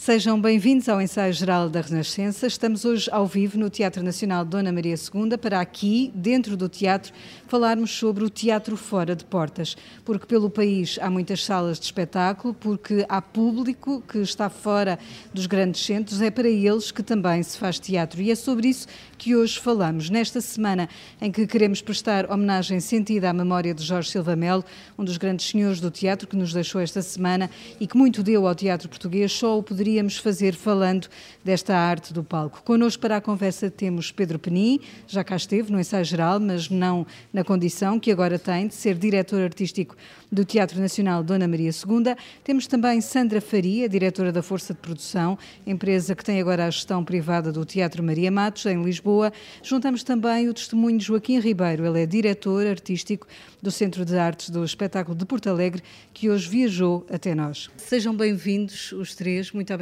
Sejam 0.00 0.40
bem-vindos 0.40 0.88
ao 0.88 1.02
ensaio 1.02 1.32
geral 1.32 1.68
da 1.68 1.80
Renascença. 1.80 2.46
Estamos 2.46 2.84
hoje 2.84 3.10
ao 3.10 3.26
vivo 3.26 3.58
no 3.58 3.68
Teatro 3.68 4.00
Nacional 4.00 4.44
Dona 4.44 4.70
Maria 4.70 4.94
II 4.94 5.36
para 5.36 5.60
aqui, 5.60 6.12
dentro 6.14 6.56
do 6.56 6.68
teatro, 6.68 7.12
falarmos 7.48 7.90
sobre 7.90 8.22
o 8.22 8.30
teatro 8.30 8.76
fora 8.76 9.16
de 9.16 9.24
portas, 9.24 9.76
porque 10.04 10.24
pelo 10.24 10.48
país 10.48 11.00
há 11.02 11.10
muitas 11.10 11.44
salas 11.44 11.80
de 11.80 11.86
espetáculo, 11.86 12.54
porque 12.54 13.04
há 13.08 13.20
público 13.20 14.00
que 14.06 14.18
está 14.18 14.48
fora 14.48 15.00
dos 15.34 15.46
grandes 15.46 15.84
centros, 15.84 16.22
é 16.22 16.30
para 16.30 16.48
eles 16.48 16.92
que 16.92 17.02
também 17.02 17.42
se 17.42 17.58
faz 17.58 17.80
teatro 17.80 18.22
e 18.22 18.30
é 18.30 18.36
sobre 18.36 18.68
isso 18.68 18.86
que 19.18 19.34
hoje 19.34 19.58
falamos. 19.58 20.08
Nesta 20.08 20.40
semana 20.40 20.88
em 21.20 21.32
que 21.32 21.44
queremos 21.44 21.82
prestar 21.82 22.30
homenagem 22.30 22.78
sentida 22.78 23.28
à 23.28 23.32
memória 23.32 23.74
de 23.74 23.82
Jorge 23.82 24.10
Silva 24.10 24.36
Melo, 24.36 24.64
um 24.96 25.04
dos 25.04 25.16
grandes 25.16 25.50
senhores 25.50 25.80
do 25.80 25.90
teatro 25.90 26.28
que 26.28 26.36
nos 26.36 26.52
deixou 26.52 26.80
esta 26.80 27.02
semana 27.02 27.50
e 27.80 27.86
que 27.86 27.96
muito 27.96 28.22
deu 28.22 28.46
ao 28.46 28.54
teatro 28.54 28.88
português, 28.88 29.32
só 29.32 29.58
o 29.58 29.62
poderíamos 29.88 30.18
fazer 30.18 30.54
falando 30.54 31.08
desta 31.42 31.74
arte 31.74 32.12
do 32.12 32.22
palco. 32.22 32.62
Connosco 32.62 33.00
para 33.00 33.16
a 33.16 33.20
conversa 33.22 33.70
temos 33.70 34.12
Pedro 34.12 34.38
Penin, 34.38 34.80
já 35.06 35.24
cá 35.24 35.34
esteve 35.34 35.72
no 35.72 35.80
ensaio 35.80 36.04
geral, 36.04 36.38
mas 36.38 36.68
não 36.68 37.06
na 37.32 37.42
condição 37.42 37.98
que 37.98 38.12
agora 38.12 38.38
tem 38.38 38.68
de 38.68 38.74
ser 38.74 38.96
diretor 38.96 39.40
artístico 39.40 39.96
do 40.30 40.44
Teatro 40.44 40.78
Nacional 40.78 41.22
Dona 41.22 41.48
Maria 41.48 41.70
II. 41.70 42.14
Temos 42.44 42.66
também 42.66 43.00
Sandra 43.00 43.40
Faria, 43.40 43.88
diretora 43.88 44.30
da 44.30 44.42
Força 44.42 44.74
de 44.74 44.80
Produção, 44.80 45.38
empresa 45.66 46.14
que 46.14 46.22
tem 46.22 46.38
agora 46.38 46.66
a 46.66 46.70
gestão 46.70 47.02
privada 47.02 47.50
do 47.50 47.64
Teatro 47.64 48.02
Maria 48.02 48.30
Matos, 48.30 48.66
em 48.66 48.82
Lisboa. 48.82 49.32
Juntamos 49.62 50.02
também 50.02 50.50
o 50.50 50.54
testemunho 50.54 50.98
de 50.98 51.06
Joaquim 51.06 51.40
Ribeiro, 51.40 51.86
ele 51.86 52.02
é 52.02 52.06
diretor 52.06 52.66
artístico 52.66 53.26
do 53.62 53.70
Centro 53.70 54.04
de 54.04 54.16
Artes 54.16 54.50
do 54.50 54.62
Espetáculo 54.62 55.16
de 55.16 55.24
Porto 55.24 55.48
Alegre, 55.48 55.82
que 56.12 56.28
hoje 56.28 56.48
viajou 56.48 57.06
até 57.10 57.34
nós. 57.34 57.70
Sejam 57.76 58.14
bem-vindos 58.14 58.92
os 58.92 59.14
três, 59.14 59.50
muito 59.50 59.72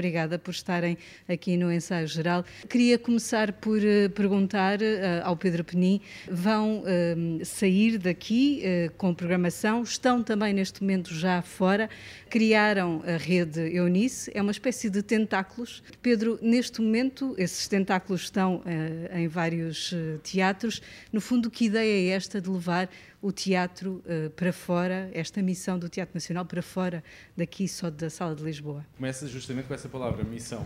por 0.42 0.50
estarem 0.50 0.98
aqui 1.28 1.56
no 1.56 1.73
ensaio 1.73 2.06
geral. 2.06 2.45
Queria 2.68 2.98
começar 2.98 3.52
por 3.52 3.78
uh, 3.78 4.10
perguntar 4.10 4.79
uh, 4.80 5.24
ao 5.24 5.37
Pedro 5.37 5.65
Penin: 5.65 6.01
vão 6.30 6.80
uh, 6.80 7.45
sair 7.45 7.98
daqui 7.98 8.62
com 8.96 9.15
programação? 9.15 9.82
Estão 9.82 10.23
também 10.23 10.52
neste 10.52 10.82
momento 10.82 11.15
já 11.15 11.43
fora? 11.43 11.88
Criaram 12.29 13.02
a 13.07 13.16
rede 13.16 13.60
Eunice, 13.74 14.30
é 14.35 14.43
uma 14.43 14.51
espécie 14.51 14.90
de 14.90 15.02
tentáculos. 15.02 15.82
Pedro, 16.02 16.38
neste 16.42 16.80
momento, 16.80 17.35
esses 17.38 17.66
tentáculos 17.68 18.23
estão 18.23 18.63
em 19.15 19.29
vários 19.29 19.95
teatros. 20.23 20.82
No 21.13 21.20
fundo, 21.20 21.51
que 21.51 21.66
ideia 21.66 22.10
é 22.10 22.15
esta 22.15 22.40
de 22.40 22.51
levar 22.51 22.88
o 23.27 23.32
teatro 23.32 24.05
uh, 24.07 24.30
para 24.30 24.52
fora, 24.52 25.10
esta 25.13 25.43
missão 25.43 25.77
do 25.77 25.88
Teatro 25.88 26.15
Nacional 26.15 26.45
para 26.45 26.63
fora 26.63 27.02
daqui 27.37 27.66
só 27.66 27.91
da 27.91 28.09
Sala 28.09 28.37
de 28.37 28.45
Lisboa? 28.45 28.87
Começa 28.96 29.27
justamente 29.27 29.66
com 29.66 29.74
essa 29.74 29.88
palavra, 29.88 30.23
missão. 30.23 30.65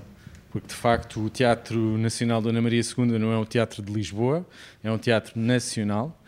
Porque, 0.50 0.68
de 0.68 0.74
facto, 0.74 1.24
o 1.24 1.30
Teatro 1.30 1.96
Nacional 1.96 2.42
Dona 2.42 2.60
Maria 2.60 2.82
II 2.82 3.18
não 3.18 3.32
é 3.32 3.38
um 3.38 3.46
teatro 3.46 3.82
de 3.82 3.90
Lisboa, 3.90 4.46
é 4.84 4.92
um 4.92 4.98
teatro 4.98 5.40
nacional. 5.40 6.20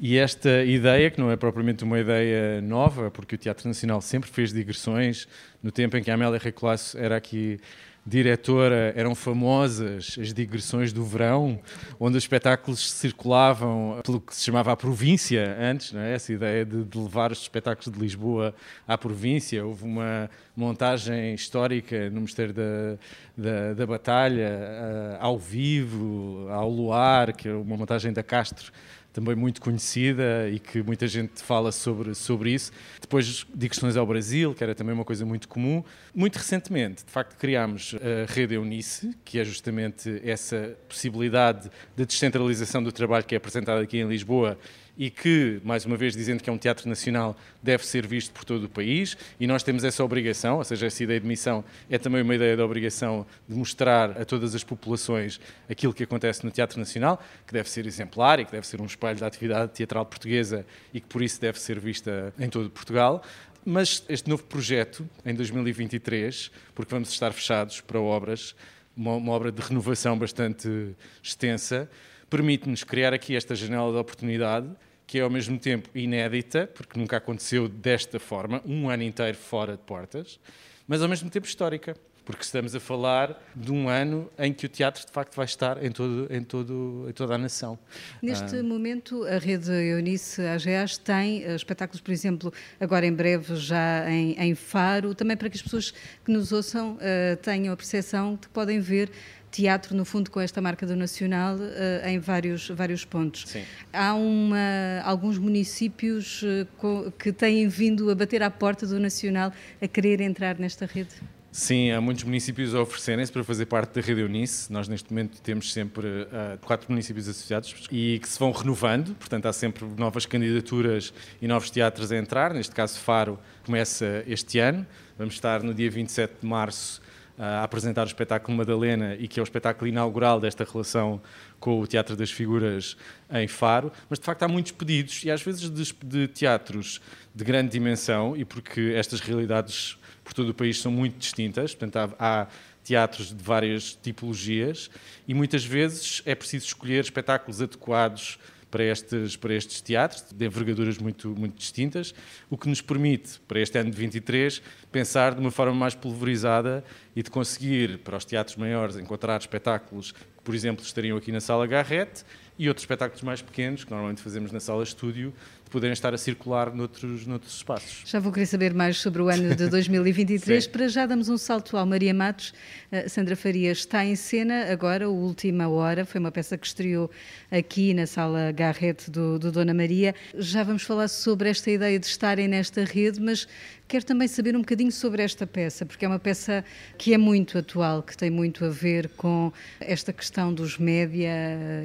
E 0.00 0.18
esta 0.18 0.64
ideia, 0.64 1.08
que 1.08 1.20
não 1.20 1.30
é 1.30 1.36
propriamente 1.36 1.84
uma 1.84 2.00
ideia 2.00 2.60
nova, 2.60 3.08
porque 3.10 3.36
o 3.36 3.38
Teatro 3.38 3.68
Nacional 3.68 4.00
sempre 4.00 4.28
fez 4.28 4.52
digressões, 4.52 5.28
no 5.62 5.70
tempo 5.70 5.96
em 5.96 6.02
que 6.02 6.10
a 6.10 6.14
Amélia 6.14 6.38
Recolasso 6.38 6.98
era 6.98 7.16
aqui 7.16 7.60
diretora, 8.06 8.92
eram 8.94 9.14
famosas 9.16 10.16
as 10.20 10.32
digressões 10.32 10.92
do 10.92 11.04
verão, 11.04 11.58
onde 11.98 12.16
os 12.16 12.22
espetáculos 12.22 12.88
circulavam 12.92 14.00
pelo 14.04 14.20
que 14.20 14.34
se 14.34 14.44
chamava 14.44 14.70
a 14.70 14.76
província 14.76 15.56
antes, 15.60 15.92
é? 15.92 16.14
essa 16.14 16.32
ideia 16.32 16.64
de, 16.64 16.84
de, 16.84 16.98
levar 16.98 17.32
os 17.32 17.40
espetáculos 17.40 17.92
de 17.92 18.00
Lisboa 18.00 18.54
à 18.86 18.96
província. 18.96 19.66
Houve 19.66 19.84
uma 19.84 20.30
montagem 20.56 21.34
histórica 21.34 22.08
no 22.08 22.20
Mistério 22.20 22.54
da, 22.54 22.96
da, 23.36 23.74
da 23.74 23.86
Batalha, 23.86 24.50
uh, 24.50 25.16
ao 25.24 25.36
vivo, 25.36 26.46
ao 26.50 26.70
luar, 26.70 27.32
que 27.32 27.48
é 27.48 27.54
uma 27.54 27.76
montagem 27.76 28.12
da 28.12 28.22
Castro 28.22 28.70
também 29.16 29.34
muito 29.34 29.62
conhecida 29.62 30.46
e 30.50 30.58
que 30.58 30.82
muita 30.82 31.08
gente 31.08 31.42
fala 31.42 31.72
sobre, 31.72 32.14
sobre 32.14 32.50
isso. 32.50 32.70
Depois 33.00 33.46
digressões 33.54 33.96
ao 33.96 34.06
Brasil, 34.06 34.54
que 34.54 34.62
era 34.62 34.74
também 34.74 34.92
uma 34.92 35.06
coisa 35.06 35.24
muito 35.24 35.48
comum. 35.48 35.82
Muito 36.14 36.36
recentemente, 36.36 37.02
de 37.02 37.10
facto, 37.10 37.34
criámos 37.38 37.94
a 37.94 38.30
Rede 38.30 38.56
Eunice, 38.56 39.16
que 39.24 39.38
é 39.38 39.44
justamente 39.44 40.20
essa 40.22 40.76
possibilidade 40.86 41.70
de 41.96 42.04
descentralização 42.04 42.82
do 42.82 42.92
trabalho 42.92 43.24
que 43.24 43.34
é 43.34 43.38
apresentada 43.38 43.80
aqui 43.80 43.96
em 43.96 44.06
Lisboa 44.06 44.58
e 44.96 45.10
que, 45.10 45.60
mais 45.62 45.84
uma 45.84 45.96
vez, 45.96 46.14
dizendo 46.14 46.42
que 46.42 46.48
é 46.48 46.52
um 46.52 46.58
teatro 46.58 46.88
nacional, 46.88 47.36
deve 47.62 47.86
ser 47.86 48.06
visto 48.06 48.32
por 48.32 48.44
todo 48.44 48.64
o 48.64 48.68
país 48.68 49.16
e 49.38 49.46
nós 49.46 49.62
temos 49.62 49.84
essa 49.84 50.02
obrigação, 50.02 50.56
ou 50.56 50.64
seja, 50.64 50.86
essa 50.86 51.02
ideia 51.04 51.20
de 51.20 51.26
missão 51.26 51.62
é 51.90 51.98
também 51.98 52.22
uma 52.22 52.34
ideia 52.34 52.56
de 52.56 52.62
obrigação 52.62 53.26
de 53.48 53.54
mostrar 53.54 54.20
a 54.20 54.24
todas 54.24 54.54
as 54.54 54.64
populações 54.64 55.38
aquilo 55.68 55.92
que 55.92 56.04
acontece 56.04 56.44
no 56.44 56.50
Teatro 56.50 56.78
Nacional, 56.78 57.22
que 57.46 57.52
deve 57.52 57.68
ser 57.68 57.86
exemplar 57.86 58.40
e 58.40 58.44
que 58.44 58.52
deve 58.52 58.66
ser 58.66 58.80
um 58.80 58.86
espelho 58.86 59.18
da 59.18 59.26
atividade 59.26 59.72
teatral 59.72 60.06
portuguesa 60.06 60.64
e 60.94 61.00
que 61.00 61.06
por 61.06 61.22
isso 61.22 61.40
deve 61.40 61.60
ser 61.60 61.78
vista 61.78 62.32
em 62.38 62.48
todo 62.48 62.70
Portugal. 62.70 63.22
Mas 63.64 64.04
este 64.08 64.30
novo 64.30 64.44
projeto, 64.44 65.06
em 65.24 65.34
2023, 65.34 66.50
porque 66.74 66.90
vamos 66.94 67.10
estar 67.10 67.32
fechados 67.32 67.80
para 67.80 68.00
obras, 68.00 68.54
uma, 68.96 69.14
uma 69.16 69.32
obra 69.32 69.52
de 69.52 69.60
renovação 69.60 70.16
bastante 70.16 70.94
extensa, 71.22 71.90
permite-nos 72.30 72.84
criar 72.84 73.12
aqui 73.12 73.36
esta 73.36 73.54
janela 73.54 73.92
de 73.92 73.98
oportunidade 73.98 74.68
que 75.06 75.18
é 75.18 75.22
ao 75.22 75.30
mesmo 75.30 75.58
tempo 75.58 75.88
inédita, 75.94 76.66
porque 76.74 76.98
nunca 76.98 77.16
aconteceu 77.18 77.68
desta 77.68 78.18
forma, 78.18 78.60
um 78.66 78.90
ano 78.90 79.02
inteiro 79.02 79.36
fora 79.36 79.72
de 79.72 79.82
portas, 79.82 80.40
mas 80.86 81.00
ao 81.02 81.08
mesmo 81.08 81.30
tempo 81.30 81.46
histórica, 81.46 81.96
porque 82.26 82.42
estamos 82.42 82.74
a 82.74 82.80
falar 82.80 83.40
de 83.54 83.70
um 83.70 83.88
ano 83.88 84.28
em 84.36 84.52
que 84.52 84.66
o 84.66 84.68
teatro 84.68 85.06
de 85.06 85.12
facto 85.12 85.36
vai 85.36 85.44
estar 85.44 85.82
em, 85.82 85.92
todo, 85.92 86.26
em, 86.28 86.42
todo, 86.42 87.06
em 87.08 87.12
toda 87.12 87.36
a 87.36 87.38
nação. 87.38 87.78
Neste 88.20 88.56
ah. 88.56 88.62
momento, 88.64 89.22
a 89.22 89.38
rede 89.38 89.70
Eunice 89.70 90.42
AGAs 90.42 90.98
tem 90.98 91.44
eh, 91.44 91.54
espetáculos, 91.54 92.00
por 92.00 92.10
exemplo, 92.10 92.52
agora 92.80 93.06
em 93.06 93.12
breve 93.12 93.54
já 93.54 94.10
em, 94.10 94.32
em 94.40 94.56
Faro, 94.56 95.14
também 95.14 95.36
para 95.36 95.48
que 95.48 95.56
as 95.56 95.62
pessoas 95.62 95.92
que 96.24 96.32
nos 96.32 96.50
ouçam 96.50 96.94
uh, 96.94 97.36
tenham 97.42 97.72
a 97.72 97.76
percepção 97.76 98.34
de 98.34 98.40
que 98.40 98.48
podem 98.48 98.80
ver 98.80 99.08
teatro, 99.56 99.96
no 99.96 100.04
fundo, 100.04 100.30
com 100.30 100.38
esta 100.40 100.60
marca 100.60 100.86
do 100.86 100.94
Nacional 100.94 101.56
uh, 101.56 102.06
em 102.06 102.18
vários, 102.18 102.68
vários 102.68 103.04
pontos. 103.04 103.44
Sim. 103.46 103.62
Há 103.92 104.14
uma, 104.14 105.00
alguns 105.02 105.38
municípios 105.38 106.42
uh, 106.42 107.10
que 107.12 107.32
têm 107.32 107.66
vindo 107.66 108.10
a 108.10 108.14
bater 108.14 108.42
à 108.42 108.50
porta 108.50 108.86
do 108.86 109.00
Nacional 109.00 109.50
a 109.80 109.88
querer 109.88 110.20
entrar 110.20 110.58
nesta 110.58 110.84
rede? 110.84 111.14
Sim, 111.50 111.90
há 111.90 112.02
muitos 112.02 112.22
municípios 112.24 112.74
a 112.74 112.82
oferecerem-se 112.82 113.32
para 113.32 113.42
fazer 113.42 113.64
parte 113.64 113.94
da 113.94 114.06
Rede 114.06 114.22
Unice. 114.22 114.70
Nós, 114.70 114.88
neste 114.88 115.10
momento, 115.10 115.40
temos 115.40 115.72
sempre 115.72 116.06
uh, 116.06 116.58
quatro 116.60 116.86
municípios 116.90 117.26
associados 117.26 117.74
e 117.90 118.18
que 118.18 118.28
se 118.28 118.38
vão 118.38 118.52
renovando, 118.52 119.14
portanto, 119.14 119.46
há 119.46 119.54
sempre 119.54 119.86
novas 119.96 120.26
candidaturas 120.26 121.14
e 121.40 121.48
novos 121.48 121.70
teatros 121.70 122.12
a 122.12 122.16
entrar. 122.18 122.52
Neste 122.52 122.74
caso, 122.74 122.98
Faro 122.98 123.38
começa 123.64 124.22
este 124.26 124.58
ano. 124.58 124.86
Vamos 125.16 125.32
estar 125.32 125.62
no 125.62 125.72
dia 125.72 125.90
27 125.90 126.34
de 126.42 126.46
março 126.46 127.00
a 127.38 127.62
apresentar 127.62 128.02
o 128.02 128.06
espetáculo 128.06 128.56
Madalena 128.56 129.14
e 129.14 129.28
que 129.28 129.38
é 129.38 129.42
o 129.42 129.44
espetáculo 129.44 129.88
inaugural 129.88 130.40
desta 130.40 130.64
relação 130.64 131.20
com 131.60 131.80
o 131.80 131.86
Teatro 131.86 132.16
das 132.16 132.30
Figuras 132.30 132.96
em 133.30 133.46
Faro, 133.46 133.92
mas 134.08 134.18
de 134.18 134.24
facto 134.24 134.42
há 134.42 134.48
muitos 134.48 134.72
pedidos 134.72 135.24
e 135.24 135.30
às 135.30 135.42
vezes 135.42 135.70
de, 135.70 135.92
de 136.04 136.28
teatros 136.28 137.00
de 137.34 137.44
grande 137.44 137.70
dimensão 137.70 138.36
e 138.36 138.44
porque 138.44 138.92
estas 138.94 139.20
realidades 139.20 139.98
por 140.24 140.32
todo 140.32 140.50
o 140.50 140.54
país 140.54 140.80
são 140.80 140.90
muito 140.90 141.18
distintas, 141.18 141.74
portanto 141.74 142.14
há, 142.18 142.42
há 142.42 142.46
teatros 142.82 143.28
de 143.28 143.42
várias 143.42 143.98
tipologias 144.00 144.90
e 145.26 145.34
muitas 145.34 145.64
vezes 145.64 146.22
é 146.24 146.34
preciso 146.34 146.66
escolher 146.66 147.02
espetáculos 147.02 147.60
adequados 147.60 148.38
para 148.70 148.84
estes, 148.84 149.36
para 149.36 149.54
estes 149.54 149.80
teatros, 149.80 150.24
de 150.32 150.46
envergaduras 150.46 150.98
muito, 150.98 151.28
muito 151.30 151.56
distintas, 151.56 152.14
o 152.50 152.58
que 152.58 152.68
nos 152.68 152.80
permite, 152.80 153.40
para 153.46 153.60
este 153.60 153.78
ano 153.78 153.90
de 153.90 153.96
23, 153.96 154.60
pensar 154.90 155.34
de 155.34 155.40
uma 155.40 155.50
forma 155.50 155.74
mais 155.74 155.94
pulverizada 155.94 156.84
e 157.14 157.22
de 157.22 157.30
conseguir, 157.30 157.98
para 157.98 158.16
os 158.16 158.24
teatros 158.24 158.56
maiores, 158.56 158.96
encontrar 158.96 159.40
espetáculos 159.40 160.12
que, 160.12 160.42
por 160.44 160.54
exemplo, 160.54 160.84
estariam 160.84 161.16
aqui 161.16 161.32
na 161.32 161.40
Sala 161.40 161.66
Garrett 161.66 162.24
e 162.58 162.68
outros 162.68 162.82
espetáculos 162.82 163.22
mais 163.22 163.42
pequenos, 163.42 163.84
que 163.84 163.90
normalmente 163.90 164.22
fazemos 164.22 164.50
na 164.50 164.60
Sala 164.60 164.82
Estúdio, 164.82 165.32
poderem 165.70 165.92
estar 165.92 166.14
a 166.14 166.18
circular 166.18 166.74
noutros, 166.74 167.26
noutros 167.26 167.56
espaços. 167.56 168.02
Já 168.04 168.20
vou 168.20 168.32
querer 168.32 168.46
saber 168.46 168.74
mais 168.74 168.98
sobre 168.98 169.22
o 169.22 169.28
ano 169.28 169.54
de 169.54 169.68
2023. 169.70 170.66
Para 170.66 170.88
já 170.88 171.06
damos 171.06 171.28
um 171.28 171.36
salto 171.36 171.76
ao 171.76 171.84
Maria 171.86 172.14
Matos. 172.14 172.52
Uh, 172.92 173.08
Sandra 173.08 173.36
Farias 173.36 173.78
está 173.78 174.04
em 174.04 174.16
cena 174.16 174.72
agora, 174.72 175.08
o 175.08 175.14
Última 175.14 175.68
Hora, 175.68 176.04
foi 176.04 176.20
uma 176.20 176.30
peça 176.30 176.56
que 176.56 176.66
estreou 176.66 177.10
aqui 177.50 177.94
na 177.94 178.06
Sala 178.06 178.52
Garrett 178.52 179.10
do, 179.10 179.38
do 179.38 179.50
Dona 179.50 179.74
Maria. 179.74 180.14
Já 180.34 180.62
vamos 180.62 180.82
falar 180.82 181.08
sobre 181.08 181.50
esta 181.50 181.70
ideia 181.70 181.98
de 181.98 182.06
estarem 182.06 182.48
nesta 182.48 182.84
rede, 182.84 183.20
mas 183.20 183.46
Quero 183.88 184.04
também 184.04 184.26
saber 184.26 184.56
um 184.56 184.60
bocadinho 184.60 184.90
sobre 184.90 185.22
esta 185.22 185.46
peça, 185.46 185.86
porque 185.86 186.04
é 186.04 186.08
uma 186.08 186.18
peça 186.18 186.64
que 186.98 187.14
é 187.14 187.18
muito 187.18 187.56
atual, 187.56 188.02
que 188.02 188.16
tem 188.16 188.28
muito 188.28 188.64
a 188.64 188.68
ver 188.68 189.08
com 189.10 189.52
esta 189.78 190.12
questão 190.12 190.52
dos 190.52 190.76
média, 190.76 191.30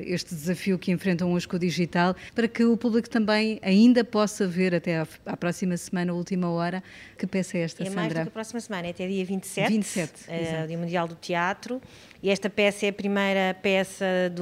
este 0.04 0.34
desafio 0.34 0.80
que 0.80 0.92
enfrentam 0.92 1.31
hoje 1.31 1.48
com 1.48 1.57
o 1.57 1.60
digital, 1.60 2.16
para 2.34 2.48
que 2.48 2.66
o 2.66 2.75
público 2.75 3.07
também 3.07 3.60
ainda 3.72 4.04
possa 4.04 4.48
ver 4.48 4.76
até 4.76 4.98
à, 4.98 5.08
à 5.26 5.38
próxima 5.38 5.76
semana, 5.78 6.14
última 6.14 6.50
hora, 6.50 6.84
que 7.18 7.26
peça 7.26 7.58
é 7.58 7.62
esta, 7.62 7.84
é 7.84 7.86
Sandra? 7.86 8.02
mais 8.02 8.14
do 8.14 8.22
que 8.22 8.28
a 8.28 8.32
próxima 8.32 8.60
semana, 8.60 8.88
é 8.88 8.92
até 8.92 9.08
dia 9.08 9.26
27, 9.26 9.72
27 9.72 10.14
uh, 10.28 10.68
Dia 10.68 10.78
Mundial 10.78 11.08
do 11.08 11.16
Teatro, 11.16 11.82
e 12.22 12.30
esta 12.30 12.50
peça 12.50 12.86
é 12.86 12.90
a 12.90 12.94
primeira 12.94 13.56
peça 13.62 14.06
de 14.34 14.42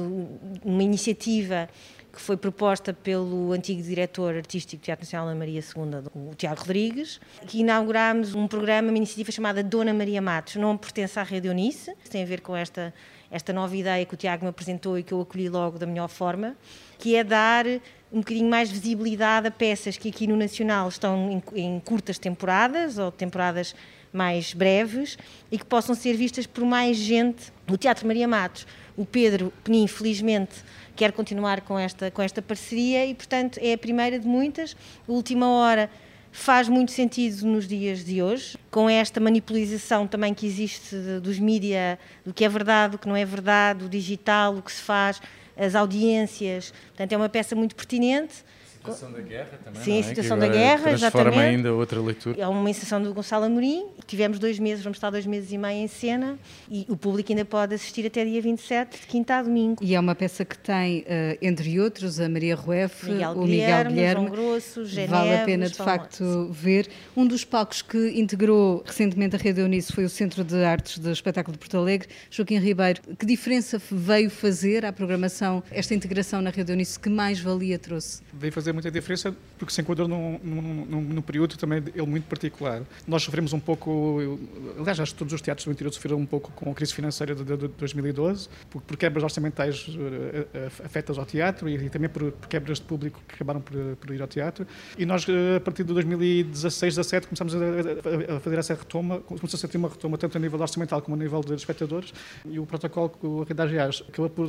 uma 0.64 0.82
iniciativa 0.82 1.68
que 2.12 2.20
foi 2.20 2.36
proposta 2.36 2.92
pelo 2.92 3.52
antigo 3.52 3.82
diretor 3.82 4.34
artístico 4.34 4.82
do 4.82 4.84
Teatro 4.84 5.04
Nacional 5.04 5.28
Ana 5.28 5.38
Maria 5.38 5.60
II, 5.60 6.30
o 6.30 6.34
Tiago 6.34 6.60
Rodrigues, 6.60 7.20
que 7.46 7.60
inaugurámos 7.60 8.34
um 8.34 8.48
programa, 8.48 8.88
uma 8.88 8.96
iniciativa 8.96 9.30
chamada 9.30 9.62
Dona 9.62 9.94
Maria 9.94 10.20
Matos, 10.20 10.56
não 10.56 10.76
pertence 10.76 11.18
à 11.18 11.22
Rede 11.22 11.48
Unice, 11.48 11.94
tem 12.10 12.22
a 12.22 12.26
ver 12.26 12.40
com 12.40 12.56
esta, 12.56 12.92
esta 13.30 13.52
nova 13.52 13.76
ideia 13.76 14.04
que 14.04 14.14
o 14.14 14.16
Tiago 14.16 14.44
me 14.44 14.50
apresentou 14.50 14.98
e 14.98 15.02
que 15.02 15.12
eu 15.12 15.20
acolhi 15.20 15.48
logo 15.48 15.78
da 15.78 15.86
melhor 15.86 16.08
forma, 16.08 16.56
que 16.98 17.14
é 17.14 17.22
dar 17.22 17.64
um 18.12 18.18
bocadinho 18.18 18.48
mais 18.48 18.70
visibilidade 18.70 19.46
a 19.46 19.50
peças 19.50 19.96
que 19.96 20.08
aqui 20.08 20.26
no 20.26 20.36
Nacional 20.36 20.88
estão 20.88 21.42
em, 21.54 21.60
em 21.60 21.80
curtas 21.80 22.18
temporadas 22.18 22.98
ou 22.98 23.12
temporadas 23.12 23.74
mais 24.12 24.52
breves 24.52 25.16
e 25.50 25.58
que 25.58 25.64
possam 25.64 25.94
ser 25.94 26.14
vistas 26.14 26.46
por 26.46 26.64
mais 26.64 26.96
gente. 26.96 27.52
O 27.70 27.76
Teatro 27.78 28.06
Maria 28.06 28.26
Matos, 28.26 28.66
o 28.96 29.04
Pedro 29.04 29.52
Penin, 29.62 29.86
felizmente, 29.86 30.64
quer 30.96 31.12
continuar 31.12 31.60
com 31.60 31.78
esta, 31.78 32.10
com 32.10 32.20
esta 32.20 32.42
parceria 32.42 33.06
e, 33.06 33.14
portanto, 33.14 33.58
é 33.62 33.72
a 33.72 33.78
primeira 33.78 34.18
de 34.18 34.26
muitas. 34.26 34.76
A 35.08 35.12
última 35.12 35.48
hora 35.48 35.88
faz 36.32 36.68
muito 36.68 36.92
sentido 36.92 37.46
nos 37.46 37.66
dias 37.66 38.04
de 38.04 38.22
hoje, 38.22 38.56
com 38.70 38.88
esta 38.88 39.20
manipulização 39.20 40.06
também 40.06 40.34
que 40.34 40.46
existe 40.46 40.96
dos 41.22 41.38
mídia, 41.38 41.98
do 42.24 42.32
que 42.32 42.44
é 42.44 42.48
verdade, 42.48 42.92
do 42.92 42.98
que 42.98 43.08
não 43.08 43.16
é 43.16 43.24
verdade, 43.24 43.80
do 43.80 43.88
digital, 43.88 44.56
o 44.56 44.62
que 44.62 44.72
se 44.72 44.82
faz, 44.82 45.20
as 45.56 45.74
audiências. 45.74 46.72
Portanto, 46.88 47.12
é 47.12 47.16
uma 47.16 47.28
peça 47.28 47.54
muito 47.54 47.74
pertinente 47.74 48.44
Situação 48.80 49.12
da 49.12 49.20
guerra 49.20 49.58
também. 49.62 49.82
Sim, 49.82 49.98
é? 49.98 50.02
situação 50.02 50.38
da 50.38 50.48
guerra, 50.48 50.82
transforma 50.96 51.30
exatamente. 51.30 51.38
ainda 51.38 51.74
outra 51.74 52.00
leitura. 52.00 52.40
É 52.40 52.48
uma 52.48 52.70
encenação 52.70 53.02
do 53.02 53.12
Gonçalo 53.12 53.44
Amorim. 53.44 53.86
Tivemos 54.06 54.38
dois 54.38 54.58
meses, 54.58 54.82
vamos 54.82 54.96
estar 54.96 55.10
dois 55.10 55.26
meses 55.26 55.52
e 55.52 55.58
meio 55.58 55.84
em 55.84 55.86
cena 55.86 56.38
e 56.70 56.86
o 56.88 56.96
público 56.96 57.30
ainda 57.30 57.44
pode 57.44 57.74
assistir 57.74 58.06
até 58.06 58.24
dia 58.24 58.40
27, 58.40 59.00
de 59.02 59.06
quinta 59.06 59.36
a 59.36 59.42
domingo. 59.42 59.84
E 59.84 59.94
é 59.94 60.00
uma 60.00 60.14
peça 60.14 60.46
que 60.46 60.56
tem, 60.58 61.00
uh, 61.00 61.04
entre 61.42 61.78
outros, 61.78 62.18
a 62.18 62.28
Maria 62.28 62.56
Rueff, 62.56 63.10
Miguel 63.10 63.32
o 63.32 63.46
Miguel 63.46 63.84
Guilherme. 63.84 64.12
João 64.12 64.30
Grosso, 64.30 64.86
Geneve, 64.86 65.12
vale 65.12 65.34
a 65.34 65.44
pena, 65.44 65.68
de 65.68 65.76
facto, 65.76 66.48
ver. 66.50 66.88
Um 67.14 67.26
dos 67.26 67.44
palcos 67.44 67.82
que 67.82 68.18
integrou 68.18 68.82
recentemente 68.86 69.36
a 69.36 69.38
Rede 69.38 69.60
Eunice 69.60 69.92
foi 69.92 70.04
o 70.04 70.08
Centro 70.08 70.42
de 70.42 70.64
Artes 70.64 70.98
do 70.98 71.10
Espetáculo 71.10 71.52
de 71.52 71.58
Porto 71.58 71.76
Alegre. 71.76 72.08
Joaquim 72.30 72.58
Ribeiro, 72.58 73.02
que 73.18 73.26
diferença 73.26 73.80
veio 73.90 74.30
fazer 74.30 74.86
à 74.86 74.92
programação 74.92 75.62
esta 75.70 75.94
integração 75.94 76.40
na 76.40 76.48
Rede 76.48 76.72
Eunice? 76.72 76.98
Que 76.98 77.10
mais 77.10 77.38
valia 77.38 77.78
trouxe? 77.78 78.22
Veio 78.32 78.52
fazer 78.52 78.69
muita 78.72 78.90
diferença 78.90 79.34
porque 79.58 79.72
se 79.72 79.80
enquadrou 79.80 80.08
num, 80.08 80.38
num, 80.42 81.00
num, 81.02 81.22
período 81.22 81.56
também 81.56 81.82
ele 81.94 82.06
muito 82.06 82.24
particular. 82.24 82.82
Nós 83.06 83.22
sofremos 83.22 83.52
um 83.52 83.60
pouco, 83.60 84.38
aliás, 84.78 85.00
acho 85.00 85.12
que 85.12 85.18
todos 85.18 85.34
os 85.34 85.40
teatros 85.40 85.64
do 85.64 85.72
interior 85.72 85.92
sofreram 85.92 86.18
um 86.18 86.26
pouco 86.26 86.50
com 86.52 86.70
a 86.70 86.74
crise 86.74 86.92
financeira 86.94 87.34
de, 87.34 87.44
de, 87.44 87.56
de 87.56 87.68
2012, 87.68 88.48
por, 88.70 88.82
por, 88.82 88.96
quebras 88.96 89.22
orçamentais 89.22 89.88
uh, 89.88 90.84
afetas 90.84 91.18
ao 91.18 91.24
teatro 91.24 91.68
e, 91.68 91.76
e 91.76 91.90
também 91.90 92.08
por, 92.08 92.32
por, 92.32 92.48
quebras 92.48 92.78
de 92.78 92.84
público 92.84 93.20
que 93.26 93.34
acabaram 93.34 93.60
por, 93.60 93.74
por, 93.96 94.14
ir 94.14 94.20
ao 94.20 94.28
teatro. 94.28 94.66
E 94.98 95.06
nós, 95.06 95.26
uh, 95.26 95.56
a 95.56 95.60
partir 95.60 95.84
de 95.84 95.92
2016, 95.92 96.96
17, 96.96 97.26
começamos 97.26 97.54
a, 97.54 98.36
a, 98.36 98.40
fazer 98.40 98.58
essa 98.58 98.74
retoma, 98.74 99.20
começou 99.20 99.48
a 99.56 99.58
sentir 99.58 99.76
uma 99.76 99.88
retoma 99.88 100.18
tanto 100.18 100.36
a 100.36 100.40
nível 100.40 100.60
orçamental 100.60 101.00
como 101.02 101.16
a 101.16 101.18
nível 101.18 101.40
de 101.40 101.54
espectadores 101.54 102.12
e 102.44 102.58
o 102.58 102.66
protocolo 102.66 103.08
com 103.10 103.42
a 103.42 103.44
Rede 103.44 104.04
acabou 104.08 104.30
por 104.30 104.48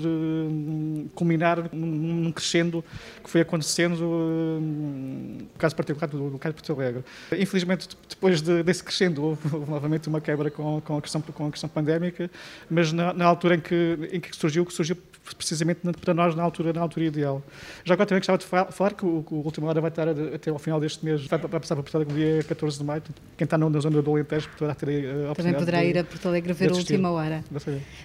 culminar 1.16 1.70
num 1.74 2.32
crescendo 2.32 2.84
que 3.24 3.30
foi 3.30 3.42
acontecendo 3.42 3.96
no 4.12 5.48
caso 5.58 5.76
particular 5.76 6.08
do, 6.08 6.30
do 6.32 6.40
caso 6.40 6.56
de 6.56 6.62
Porto 6.62 6.80
Alegre. 6.80 7.04
Infelizmente, 7.38 7.90
depois 8.10 8.42
de, 8.42 8.64
desse 8.64 8.84
crescendo, 8.84 9.24
houve, 9.24 9.42
houve, 9.54 9.70
novamente 9.72 10.08
uma 10.08 10.22
quebra 10.22 10.50
com, 10.52 10.82
com, 10.82 10.98
a, 10.98 11.02
questão, 11.02 11.22
com 11.22 11.48
a 11.48 11.52
questão 11.52 11.70
pandémica, 11.70 12.30
mas 12.70 12.92
na, 12.92 13.14
na 13.14 13.26
altura 13.26 13.56
em 13.56 13.60
que, 13.60 14.10
em 14.12 14.20
que 14.20 14.36
surgiu, 14.36 14.66
que 14.66 14.74
surgiu 14.74 14.98
precisamente 15.38 15.82
para 16.00 16.14
nós 16.14 16.36
na 16.36 16.44
altura, 16.44 16.74
na 16.74 16.82
altura 16.82 17.06
ideal. 17.06 17.44
Já 17.84 17.94
agora 17.94 18.08
também 18.08 18.20
gostava 18.20 18.38
de 18.38 18.74
falar 18.74 18.94
que 18.94 19.06
o, 19.06 19.26
o 19.30 19.36
Última 19.46 19.68
Hora 19.68 19.80
vai 19.80 19.90
estar 19.90 20.08
até 20.10 20.50
ao 20.50 20.60
final 20.60 20.80
deste 20.80 21.06
mês, 21.06 21.26
vai, 21.28 21.40
vai 21.40 21.60
passar 21.60 21.76
para 21.76 21.84
Porto 21.84 21.96
Alegre 21.96 22.14
no 22.14 22.20
dia 22.20 22.44
14 22.44 22.78
de 22.78 22.84
maio, 22.84 23.02
quem 23.38 23.46
está 23.46 23.58
na 23.58 23.80
zona 23.80 24.02
do 24.02 24.12
Alentejo 24.12 24.50
poderá 24.50 24.76
ter 24.76 24.88
a 24.88 25.32
oportunidade 25.32 25.36
Também 25.36 25.54
poderá 25.54 25.84
ir 25.86 25.98
a 25.98 26.04
Porto 26.04 26.28
Alegre 26.28 26.54
ver 26.54 26.72
a 26.72 26.76
Última 26.76 27.12
Hora. 27.12 27.44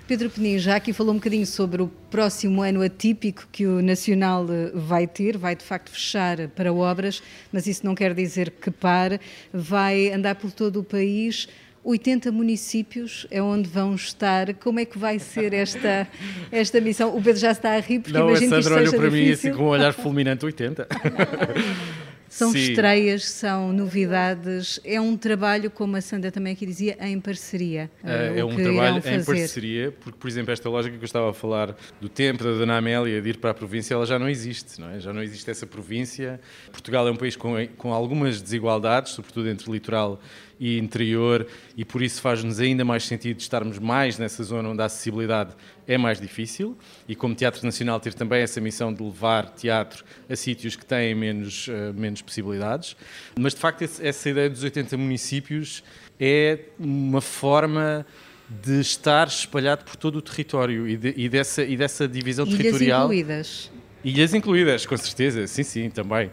Pedro 0.07 0.31
Penin, 0.31 0.59
já 0.59 0.77
aqui 0.77 0.93
falou 0.93 1.13
um 1.13 1.17
bocadinho 1.17 1.47
sobre 1.47 1.83
o 1.83 1.89
próximo 2.11 2.63
ano 2.63 2.83
atípico 2.83 3.49
que 3.51 3.67
o 3.67 3.83
Nacional 3.83 4.47
eh, 4.51 4.71
vai 4.75 5.07
ter, 5.07 5.37
vai 5.37 5.57
de 5.57 5.65
facto 5.65 5.91
fechar 5.97 6.49
para 6.49 6.73
obras, 6.73 7.23
mas 7.53 7.67
isso 7.67 7.85
não 7.85 7.95
quer 7.95 8.15
dizer 8.15 8.51
que 8.51 8.71
pare, 8.71 9.21
vai 9.53 10.13
andar 10.13 10.35
por 10.37 10.53
todo 10.53 10.81
o 10.81 10.85
país 10.85 11.49
80 11.87 12.33
municípios 12.33 13.29
é 13.31 13.41
onde 13.41 13.69
vão 13.69 13.95
estar. 13.95 14.53
Como 14.55 14.81
é 14.81 14.85
que 14.85 14.99
vai 14.99 15.21
ser 15.21 15.55
esta, 15.55 16.09
esta 16.51 16.81
missão? 16.81 17.17
O 17.17 17.23
Pedro 17.23 17.41
já 17.41 17.53
está 17.53 17.77
a 17.77 17.81
rir 17.81 18.01
porque 18.01 18.19
Não, 18.19 18.29
imagino 18.29 18.57
a 18.57 18.63
Sandra 18.63 18.81
olhou 18.81 18.93
para 18.95 19.09
difícil. 19.09 19.25
mim 19.25 19.33
assim 19.33 19.53
com 19.53 19.63
um 19.63 19.69
olhar 19.69 19.93
fulminante 19.93 20.45
80. 20.45 20.89
São 22.37 22.53
Sim. 22.53 22.59
estreias, 22.59 23.25
são 23.25 23.73
novidades. 23.73 24.79
É 24.85 25.01
um 25.01 25.17
trabalho, 25.17 25.71
como 25.71 25.97
a 25.97 26.03
Sandra 26.03 26.31
também 26.31 26.53
aqui 26.53 26.67
dizia, 26.67 26.95
em 27.01 27.19
parceria. 27.19 27.91
É, 28.05 28.41
é 28.41 28.45
um 28.45 28.55
trabalho 28.55 28.99
em 28.99 29.25
parceria, 29.25 29.91
porque, 29.91 30.19
por 30.19 30.29
exemplo, 30.29 30.53
esta 30.53 30.69
lógica 30.69 30.95
que 30.99 31.03
eu 31.03 31.07
estava 31.07 31.31
a 31.31 31.33
falar 31.33 31.75
do 31.99 32.11
tempo 32.11 32.45
da 32.45 32.51
Dona 32.51 32.77
Amélia 32.77 33.23
de 33.23 33.31
ir 33.31 33.39
para 33.39 33.53
a 33.53 33.55
província, 33.55 33.95
ela 33.95 34.05
já 34.05 34.19
não 34.19 34.29
existe, 34.29 34.79
não 34.79 34.91
é? 34.91 35.01
Já 35.01 35.15
não 35.15 35.23
existe 35.23 35.51
essa 35.51 35.67
província. 35.67 36.39
Portugal 36.71 37.09
é 37.09 37.11
um 37.11 37.17
país 37.17 37.37
com, 37.37 37.55
com 37.79 37.95
algumas 37.95 38.43
desigualdades, 38.43 39.13
sobretudo 39.13 39.49
entre 39.49 39.73
litoral 39.73 40.21
e 40.59 40.79
interior, 40.79 41.47
e 41.77 41.85
por 41.85 42.03
isso 42.03 42.21
faz-nos 42.21 42.61
ainda 42.61 42.85
mais 42.85 43.05
sentido 43.05 43.39
estarmos 43.39 43.79
mais 43.79 44.19
nessa 44.19 44.43
zona 44.43 44.69
onde 44.69 44.81
a 44.81 44.87
acessibilidade 44.87 45.55
é 45.87 45.99
mais 45.99 46.21
difícil, 46.21 46.77
e 47.09 47.15
como 47.15 47.35
Teatro 47.35 47.65
Nacional 47.65 48.01
ter 48.01 48.15
também 48.15 48.43
essa 48.43 48.61
missão 48.61 48.93
de 48.93 49.03
levar 49.03 49.51
teatro 49.51 50.05
a 50.29 50.35
sítios 50.35 50.75
que 50.77 50.85
têm 50.85 51.15
menos, 51.15 51.69
uh, 51.69 51.93
menos 51.95 52.23
possibilidades. 52.23 52.97
Mas, 53.39 53.55
de 53.55 53.61
facto, 53.61 53.83
essa 53.83 54.31
ideia 54.31 54.49
dos 54.49 54.63
80 54.63 54.97
municípios 54.97 55.85
é 56.19 56.61
uma 56.79 57.21
forma 57.21 58.07
de 58.49 58.81
estar 58.81 59.27
espalhado 59.27 59.85
por 59.85 59.97
todo 59.97 60.17
o 60.17 60.23
território 60.23 60.89
e, 60.89 60.97
de, 60.97 61.15
e 61.17 61.29
dessa, 61.29 61.65
e 61.65 61.77
dessa 61.77 62.07
divisão 62.07 62.47
Ilhas 62.47 62.59
territorial. 62.59 63.13
Ilhas 63.13 63.27
incluídas. 63.27 63.71
Ilhas 64.05 64.35
incluídas, 64.35 64.87
com 64.87 64.97
certeza, 64.97 65.47
sim, 65.47 65.63
sim, 65.63 65.91
também. 65.91 66.31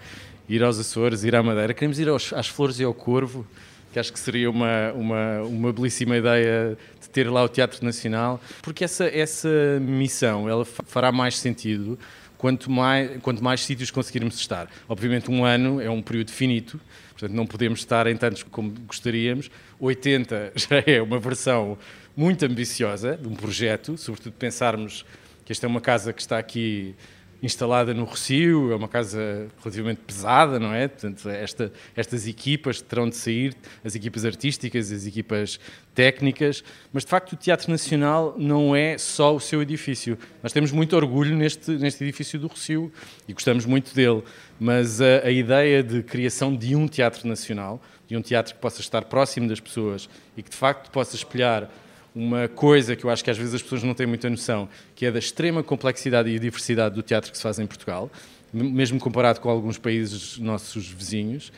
Ir 0.48 0.64
aos 0.64 0.78
Açores, 0.78 1.24
ir 1.24 1.36
à 1.36 1.42
Madeira. 1.42 1.74
Queremos 1.74 1.98
ir 2.00 2.08
aos, 2.08 2.32
às 2.34 2.48
Flores 2.48 2.80
e 2.80 2.84
ao 2.84 2.94
Corvo, 2.94 3.48
que 3.94 4.00
acho 4.00 4.12
que 4.12 4.20
seria 4.20 4.50
uma, 4.50 4.92
uma, 4.94 5.42
uma 5.44 5.72
belíssima 5.72 6.18
ideia 6.18 6.76
de 7.00 7.08
ter 7.10 7.30
lá 7.30 7.44
o 7.44 7.48
Teatro 7.48 7.86
Nacional, 7.86 8.42
porque 8.64 8.84
essa, 8.84 9.06
essa 9.06 9.80
missão 9.80 10.50
ela 10.50 10.66
fará 10.66 11.12
mais 11.12 11.38
sentido 11.38 11.98
quanto 12.36 12.72
mais, 12.72 13.22
quanto 13.22 13.44
mais 13.44 13.64
sítios 13.64 13.92
conseguirmos 13.92 14.36
estar. 14.36 14.68
Obviamente, 14.90 15.30
um 15.30 15.46
ano 15.46 15.80
é 15.80 15.92
um 15.92 16.02
período 16.02 16.32
finito, 16.32 16.82
portanto, 17.12 17.36
não 17.36 17.46
podemos 17.46 17.80
estar 17.82 18.08
em 18.08 18.18
tantos 18.18 18.42
como 18.42 18.72
gostaríamos. 18.88 19.52
80 19.80 20.54
já 20.58 20.84
é 20.88 21.00
uma 21.00 21.20
versão 21.20 21.78
muito 22.18 22.44
ambiciosa 22.44 23.16
de 23.16 23.28
um 23.28 23.36
projeto, 23.36 23.96
sobretudo 23.96 24.34
pensarmos 24.34 25.06
que 25.46 25.52
esta 25.52 25.68
é 25.68 25.70
uma 25.70 25.82
casa 25.82 26.12
que 26.12 26.22
está 26.22 26.40
aqui 26.40 26.96
instalada 27.44 27.94
no 27.94 28.06
Rocio, 28.06 28.72
é 28.72 28.76
uma 28.76 28.88
casa 28.88 29.50
relativamente 29.60 30.00
pesada, 30.08 30.58
não 30.58 30.74
é? 30.74 30.88
Portanto, 30.88 31.28
esta, 31.28 31.74
estas 31.94 32.26
equipas 32.26 32.80
terão 32.80 33.10
de 33.10 33.18
sair, 33.18 33.54
as 33.84 33.96
equipas 33.96 34.24
artísticas, 34.24 34.90
as 34.94 35.06
equipas 35.06 35.60
técnicas, 35.94 36.64
mas 36.94 37.04
de 37.04 37.10
facto 37.10 37.34
o 37.34 37.36
Teatro 37.36 37.70
Nacional 37.70 38.34
não 38.38 38.74
é 38.74 38.98
só 38.98 39.36
o 39.36 39.42
seu 39.42 39.62
edifício. 39.62 40.18
Nós 40.42 40.54
temos 40.54 40.72
muito 40.72 40.96
orgulho 40.96 41.36
neste, 41.36 41.72
neste 41.72 42.02
edifício 42.06 42.40
do 42.40 42.48
Rocio 42.48 42.90
e 43.28 43.34
gostamos 43.34 43.66
muito 43.66 43.94
dele, 43.94 44.24
mas 44.58 45.02
a, 45.02 45.26
a 45.26 45.30
ideia 45.30 45.84
de 45.84 46.02
criação 46.02 46.56
de 46.56 46.78
um 46.78 46.88
Teatro 46.88 47.28
Nacional, 47.28 47.82
de 48.08 48.16
um 48.16 48.22
teatro 48.22 48.54
que 48.56 48.62
possa 48.62 48.80
estar 48.80 49.04
próximo 49.04 49.50
das 49.50 49.60
pessoas 49.60 50.10
e 50.38 50.42
que 50.42 50.50
de 50.50 50.56
facto 50.56 50.90
possa 50.92 51.16
espelhar 51.16 51.70
uma 52.16 52.48
coisa 52.48 52.96
que 52.96 53.04
eu 53.04 53.10
acho 53.10 53.24
que 53.24 53.32
às 53.32 53.38
vezes 53.38 53.56
as 53.56 53.62
pessoas 53.62 53.84
não 53.84 53.94
têm 53.94 54.06
muita 54.06 54.30
noção, 54.30 54.70
que 54.96 55.06
é 55.06 55.12
da 55.12 55.20
extrema 55.20 55.64
complexidade 55.64 56.30
e 56.30 56.38
diversidade 56.38 56.96
do 56.96 57.02
teatro 57.02 57.32
que 57.32 57.38
se 57.38 57.44
faz 57.44 57.60
em 57.60 57.66
Portugal, 57.66 58.12
mesmo 58.54 59.00
comparado 59.00 59.40
com 59.40 59.50
alguns 59.50 59.78
países 59.78 60.38
nossos 60.38 60.88
vizinhos, 60.88 61.52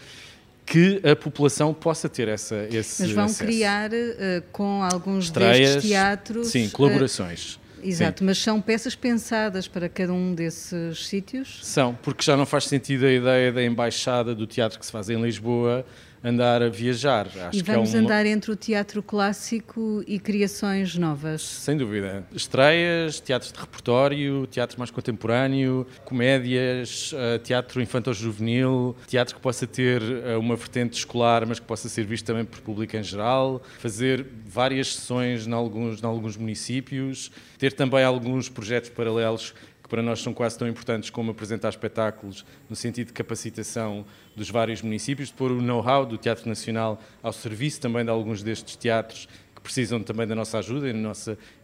que 0.66 1.00
a 1.04 1.16
população 1.16 1.74
possa 1.74 2.10
ter 2.10 2.28
essa, 2.28 2.68
esse 2.72 3.04
Mas 3.04 3.12
vão 3.12 3.26
acesso. 3.26 3.44
criar 3.44 3.92
uh, 3.92 4.42
com 4.52 4.82
alguns 4.82 5.26
Estreias, 5.26 5.74
destes 5.76 5.92
teatros... 5.92 6.48
Sim, 6.48 6.70
colaborações. 6.70 7.56
Uh, 7.56 7.66
Exato, 7.84 8.20
Sim. 8.20 8.26
mas 8.26 8.40
são 8.40 8.60
peças 8.60 8.96
pensadas 8.96 9.68
para 9.68 9.88
cada 9.88 10.12
um 10.12 10.34
desses 10.34 11.06
sítios? 11.06 11.60
São, 11.62 11.94
porque 12.02 12.24
já 12.24 12.36
não 12.36 12.46
faz 12.46 12.66
sentido 12.66 13.06
a 13.06 13.12
ideia 13.12 13.52
da 13.52 13.64
embaixada 13.64 14.34
do 14.34 14.48
teatro 14.48 14.80
que 14.80 14.86
se 14.86 14.92
faz 14.92 15.08
em 15.08 15.22
Lisboa 15.22 15.86
andar 16.26 16.64
a 16.64 16.70
viajar. 16.70 17.28
Acho 17.28 17.60
e 17.60 17.62
vamos 17.62 17.94
é 17.94 18.00
uma... 18.00 18.06
andar 18.06 18.26
entre 18.26 18.52
o 18.52 18.56
teatro 18.56 19.04
clássico 19.04 20.04
e 20.08 20.18
criações 20.18 20.98
novas. 20.98 21.44
Sem 21.44 21.78
dúvida. 21.78 22.26
Estreias, 22.34 23.20
teatros 23.20 23.52
de 23.52 23.60
repertório, 23.60 24.48
teatro 24.48 24.80
mais 24.80 24.90
contemporâneo, 24.90 25.86
comédias, 26.04 27.14
eh, 27.16 27.38
teatro 27.38 27.80
infantil-juvenil, 27.80 28.96
teatro 29.08 29.36
que 29.36 29.42
possa 29.42 29.68
ter 29.68 30.02
eh, 30.02 30.36
uma 30.36 30.56
vertente 30.56 30.98
escolar, 30.98 31.46
mas 31.46 31.60
que 31.60 31.66
possa 31.66 31.88
ser 31.88 32.06
visto 32.06 32.26
também 32.26 32.44
por 32.44 32.60
público 32.62 32.98
em 32.98 33.04
geral, 33.04 33.62
fazer 33.78 34.26
várias 34.48 34.96
sessões 34.96 35.46
em 35.46 35.54
alguns, 35.54 36.02
em 36.02 36.06
alguns 36.06 36.36
municípios, 36.38 37.32
ter 37.60 37.74
também 37.74 38.04
alguns 38.04 38.50
projetos 38.50 38.90
paralelos 38.90 39.54
que 39.86 39.90
para 39.90 40.02
nós 40.02 40.20
são 40.20 40.34
quase 40.34 40.58
tão 40.58 40.68
importantes 40.68 41.12
como 41.12 41.30
apresentar 41.30 41.70
espetáculos 41.70 42.44
no 42.68 42.76
sentido 42.76 43.08
de 43.08 43.14
capacitação 43.14 44.04
dos 44.36 44.50
vários 44.50 44.82
municípios, 44.82 45.28
de 45.28 45.36
pôr 45.36 45.52
o 45.52 45.62
know-how 45.62 46.04
do 46.04 46.18
Teatro 46.18 46.50
Nacional 46.50 47.00
ao 47.22 47.32
serviço 47.32 47.80
também 47.82 48.04
de 48.04 48.10
alguns 48.10 48.42
destes 48.42 48.76
teatros 48.76 49.28
precisam 49.66 50.02
também 50.04 50.28
da 50.28 50.36
nossa 50.36 50.60
ajuda 50.60 50.88
e 50.88 50.94